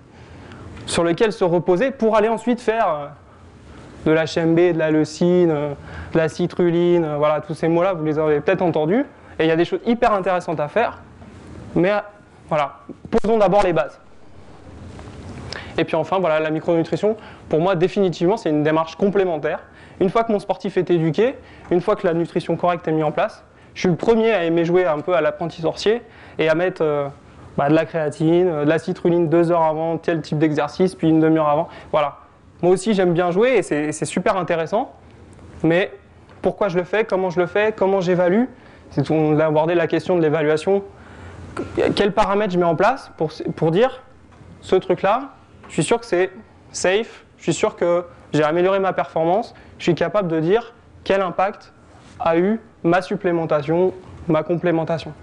[0.88, 3.08] sur lequel se reposer pour aller ensuite faire euh,
[4.06, 5.74] de la HMB, de la leucine, euh,
[6.14, 9.06] de la citruline, euh, voilà, tous ces mots-là, vous les avez peut-être entendus.
[9.40, 11.00] Et il y a des choses hyper intéressantes à faire.
[11.76, 11.92] Mais
[12.48, 12.80] voilà,
[13.12, 14.00] posons d'abord les bases.
[15.78, 17.18] Et puis enfin, voilà, la micronutrition,
[17.50, 19.60] pour moi, définitivement, c'est une démarche complémentaire.
[20.00, 21.36] Une fois que mon sportif est éduqué,
[21.72, 23.44] une fois que la nutrition correcte est mise en place,
[23.74, 26.02] je suis le premier à aimer jouer un peu à l'apprenti sorcier
[26.40, 27.08] et à mettre euh,
[27.58, 31.10] bah, de la créatine, euh, de la citruline deux heures avant tel type d'exercice, puis
[31.10, 31.68] une demi-heure avant.
[31.92, 32.18] Voilà.
[32.62, 34.94] Moi aussi, j'aime bien jouer et c'est super intéressant.
[35.64, 35.92] Mais
[36.42, 37.04] pourquoi je le fais?
[37.04, 37.74] Comment je le fais?
[37.76, 38.46] Comment j'évalue?
[39.10, 40.84] On a abordé la question de l'évaluation.
[41.96, 44.02] Quels paramètres je mets en place pour, pour dire
[44.62, 45.30] ce truc-là,
[45.68, 46.32] je suis sûr que c'est
[46.72, 48.04] safe, je suis sûr que
[48.34, 51.72] j'ai amélioré ma performance, je suis capable de dire quel impact
[52.20, 53.94] a eu ma supplémentation,
[54.28, 55.14] ma complémentation.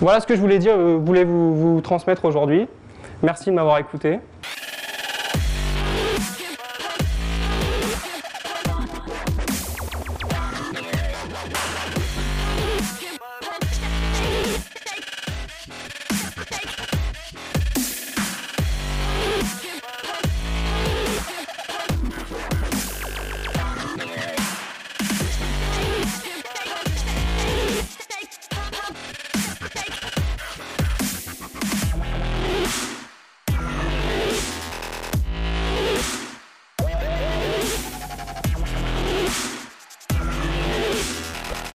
[0.00, 2.66] Voilà ce que je voulais dire, euh, voulais vous, vous transmettre aujourd'hui.
[3.22, 4.20] Merci de m'avoir écouté.